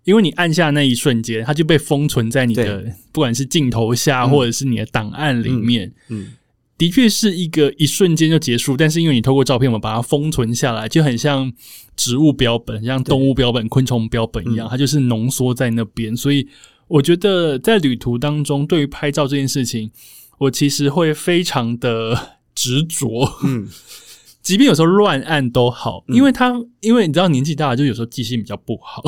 [0.04, 5.94] 因为你按下那一瞬间，它就被封存在你的不管是镜头下或者是你的档案里面。
[6.10, 6.34] 嗯。
[6.78, 11.52] 的确是一个一瞬间就结束，但是因为你透过照片，我们把它封存下来，就很像
[11.96, 16.18] 植物标本、像动物标本、昆虫标本一样，它就是浓缩在那边。
[16.18, 16.48] 所以
[16.88, 19.92] 我觉得在旅途当中，对于拍照这件事情，
[20.40, 23.38] 我其实会非常的执着。
[23.44, 23.68] 嗯，
[24.42, 29.02] 即便有时候乱按都好，因为他因为你知道年纪大了，就有时候记性比较不好，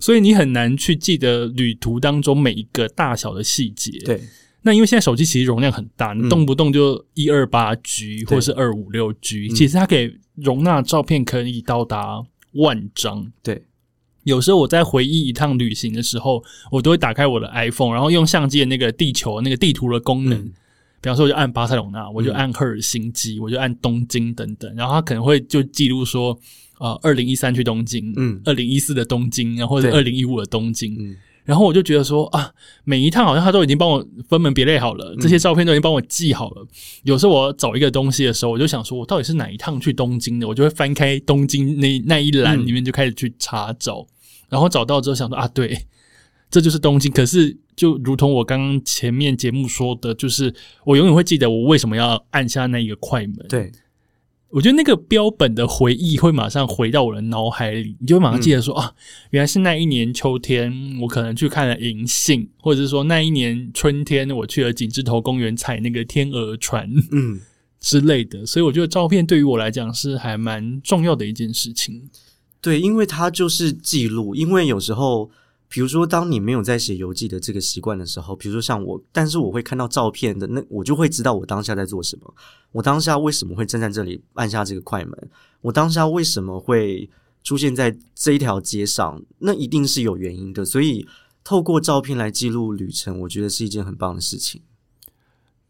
[0.00, 3.92] 所以你很难去记得旅途当中每一个大小的细节。
[4.04, 4.20] 对，
[4.66, 9.54] 那因为现在手机其实容量很大，动不动就一二八 G 或者是二五六 G，嗯。
[9.54, 13.30] 其实它可以容纳照片可以到达万张。
[13.42, 13.66] 对，
[14.22, 16.42] 有时候我在回忆一趟旅行的时候，
[16.72, 20.52] 我都会打开我的 iPhone，然后用相机的那个地球那个地图的功能，嗯。
[21.02, 26.34] 比方说我就按巴塞隆纳，我就按赫尔辛基，我就按东京等等，然后它可能会就记录说，
[26.78, 28.40] 呃，二零一三去东京，嗯。
[28.46, 29.98] 二零一四的东京，然后或者对。
[29.98, 31.14] 二零一五的东京，嗯，
[31.44, 32.50] 然后我就觉得说啊，
[32.84, 36.66] 每一趟好像他都已经帮我分门别类好了，这些照片都已经帮我记好了。
[37.02, 40.48] 有时候我找一个东西的时候，我就想说，我到底是哪一趟去东京的？
[40.48, 44.06] 我就会翻开东京那那一栏里面就开始去查找，
[44.48, 45.86] 然后找到之后想说啊，对，
[46.50, 47.12] 这就是东京。
[47.12, 53.46] 可是就如同我刚刚前面节目说的，就是我永远会记得我为什么要按下那一个快门。
[53.48, 53.70] 对，
[54.54, 58.94] 我觉得那个标本的回忆会马上回到我的脑海里，你就会马上记得说、啊，
[59.30, 67.40] 原来是那一年秋天，我可能去看了银杏，或者是说那一年春天我去了景之头公园踩那个天鹅船嗯，
[67.80, 68.46] 之类的。
[68.46, 72.08] 所以我觉得照片对于我来讲是还蛮重要的一件事情。
[72.60, 74.36] 对，因为它就是记录。
[74.36, 75.28] 因为有时候，
[75.74, 82.32] 比如说，当你没有在写游记的这个习惯的时候，比如说像我，但是我会看到照片的，那我就会知道我当下在做什么。
[82.70, 85.30] 我当下为什么会站在这里按下这个快门？
[85.62, 87.10] 我当下为什么会
[87.42, 89.20] 出现在这一条街上？
[89.40, 90.64] 那一定是有原因的。
[90.64, 91.08] 所以，
[91.42, 94.62] 透过照片来记录旅程，我觉得是一件很棒的事情。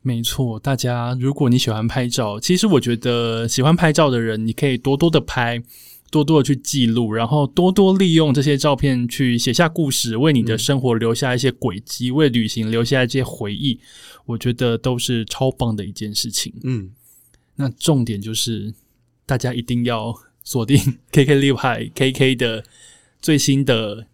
[0.03, 5.63] 没错，大家如果你喜欢拍照，其实我觉得喜欢拍照的人，你可以多多的拍，
[6.15, 13.81] 多多的去记录，然后多多利用这些照片去写下故事，为你的生活留下一些轨迹，为旅行留下一些回忆，
[14.25, 16.55] 我觉得都是超棒的一件事情。
[16.63, 16.93] 嗯，
[17.57, 18.73] 那重点就是
[19.27, 20.79] 大家一定要锁定
[21.11, 22.65] KK 厉害 KK 的
[23.21, 24.07] 最新的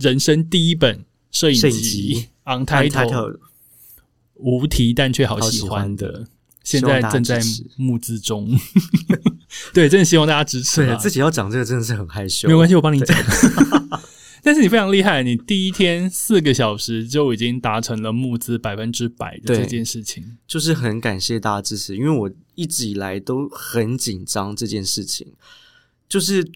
[0.00, 2.28] 人生第一本摄影集集
[2.64, 2.90] 《看 Untitled》。
[2.90, 3.38] title
[4.36, 6.26] 无题但却好好喜喜欢的，
[6.64, 7.40] 现在正在
[7.76, 8.50] 募资中。
[9.72, 10.96] 对，真的希望大家支持啦。
[10.96, 13.16] 对自己要讲这个真的是很害羞，没有关系，我帮你讲。
[14.42, 20.36] 但是你非常厉害，你第一天四个小时就已经达成了募资百分之百的对这件事情。
[20.46, 25.32] 就是很感谢大家支持，因为我一直以来都很紧张这件事情，
[26.06, 26.50] 就是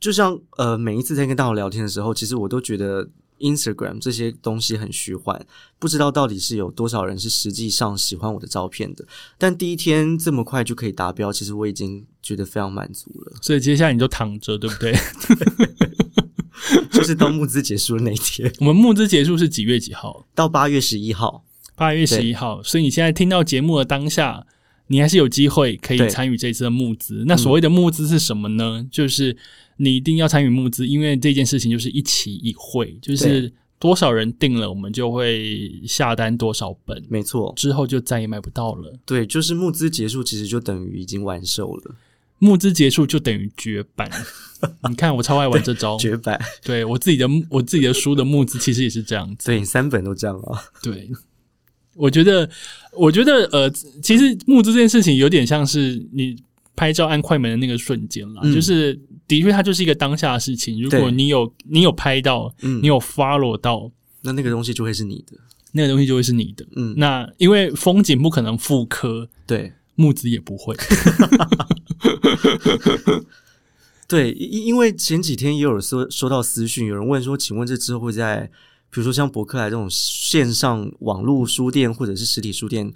[0.00, 5.40] 就像呃每一次在跟大伙聊天的时候，其实我都觉得 Instagram 这些东西很虚幻，
[5.78, 9.04] 不知道到底是有多少人是实际上喜欢我的照片的。
[9.36, 13.36] 但第一天这么快就可以达标，其实我已经觉得非常满足了。
[13.42, 14.94] 所以接下来你就躺着，对不对？
[16.90, 20.26] 就是到募资结束的那一天， 我们募资结束是几月几号？
[20.34, 22.62] 到八月十一号，八月十一号。
[22.62, 24.46] 所以你现在听到节目的当下，
[24.86, 27.24] 你还是有机会可以对参与这次的募资。
[27.26, 28.86] 那所谓的募资是什么呢？
[28.90, 29.36] 就是
[29.76, 38.96] 你一定要参与募资，因为这件事情就是一期一会，就是多少人定了，我们就会下单多少本，没错，之后就再也买不到了。
[39.04, 41.94] 对，就是募资结束，其实就等于已经完售了，
[42.38, 44.10] 募资结束就等于绝版。
[44.88, 46.40] 你看我超爱玩这招，绝版。
[46.62, 49.46] 对我自己的我自己的书的募资其实也是这样子。
[49.46, 50.58] 对，三本都这样啊。
[50.82, 51.10] 对，
[51.94, 52.48] 我觉得，
[52.92, 53.70] 我觉得，呃，
[54.02, 56.34] 其实募资这件事情有点像是你
[56.74, 60.82] 拍照按快门的那个瞬间啦，嗯就是的确它就是一个当下的事情。
[60.82, 63.90] 如果你有你有拍到，嗯你有 follow 到
[64.22, 65.38] 那那个东西就会是你的。
[65.76, 66.64] 那个东西，就会是你的。
[66.76, 70.72] 嗯，那因为风景不可能复刻，对木子也不会。
[74.06, 78.48] 对，因因为前几天也有收收到私讯，有人问说，请问这之后会在
[78.88, 82.92] 比如说像博客来这种线上网络书店或者是实体书店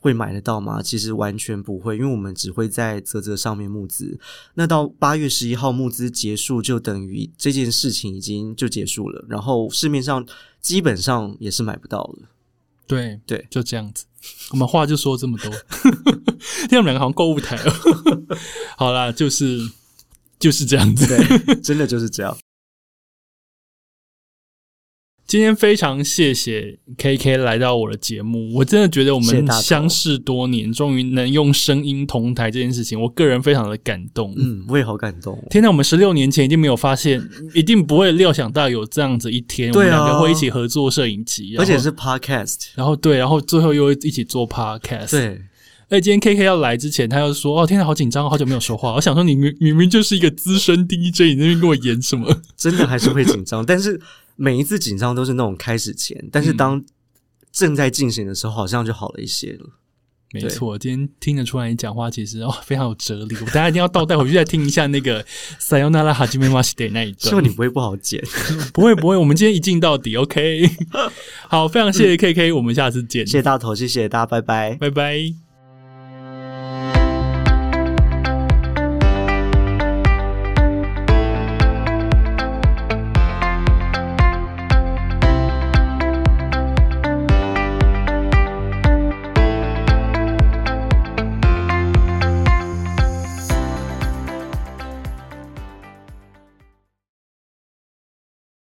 [0.00, 0.82] 会买得到吗？
[0.82, 4.18] 其实完全不会，因为我们只会在泽泽上面募资。
[4.54, 10.26] 那到八月十一号募资结束，就等于这件事情已经就结束了，然后市面上
[10.60, 12.28] 基本上也是买不到了。
[12.86, 14.06] 对对就这样子。
[14.50, 15.50] 我们话就说这么多，
[16.68, 17.70] 听我们两个好像购物台哦。
[18.76, 19.60] 好啦，就是
[20.38, 21.06] 就是这样子。
[21.06, 22.36] 对，真的就是这样。
[25.30, 34.34] 今天非常谢谢 KK 来到我的节目，我真的觉得我们相识多年，终于能用声音同台这件事情，我个人非常的感动。
[34.36, 35.44] 嗯，我也好感动、哦。
[35.48, 37.22] 天哪，我们十六年前一定没有发现，
[37.54, 45.40] 一定不会料想到有这样子一天，我们两个会一起合作摄影集，然后而且是 podcast，然后对，然后最后又一起做 podcast。，对，
[45.90, 52.36] 而且今天 KK 要来之前，他又说：“哦，天哪，好紧张，好久没有说话。”我想说，你明明明就是一个资深 DJ，你那边跟我演什么？
[52.58, 54.00] 真的还是会紧张，但是
[54.42, 56.82] 每一次紧张都是那种开始前，但是当
[57.52, 59.68] 正在进行的时候，好像就好了一些了。
[60.32, 65.22] 没错，今天听得出来你讲话其实哦非常有哲理，我大家一定要倒带回去再听一下那个
[65.60, 67.44] Sayonara Hajime Mashite 那一段希望。
[67.44, 68.22] 你不会不好剪。
[68.72, 70.70] 不会不会，我们今天一镜到底，OK。
[71.50, 74.74] 好，非常谢谢 KK，我们下次见，谢谢大头，谢谢大家，拜拜。
[74.76, 75.49] 拜拜。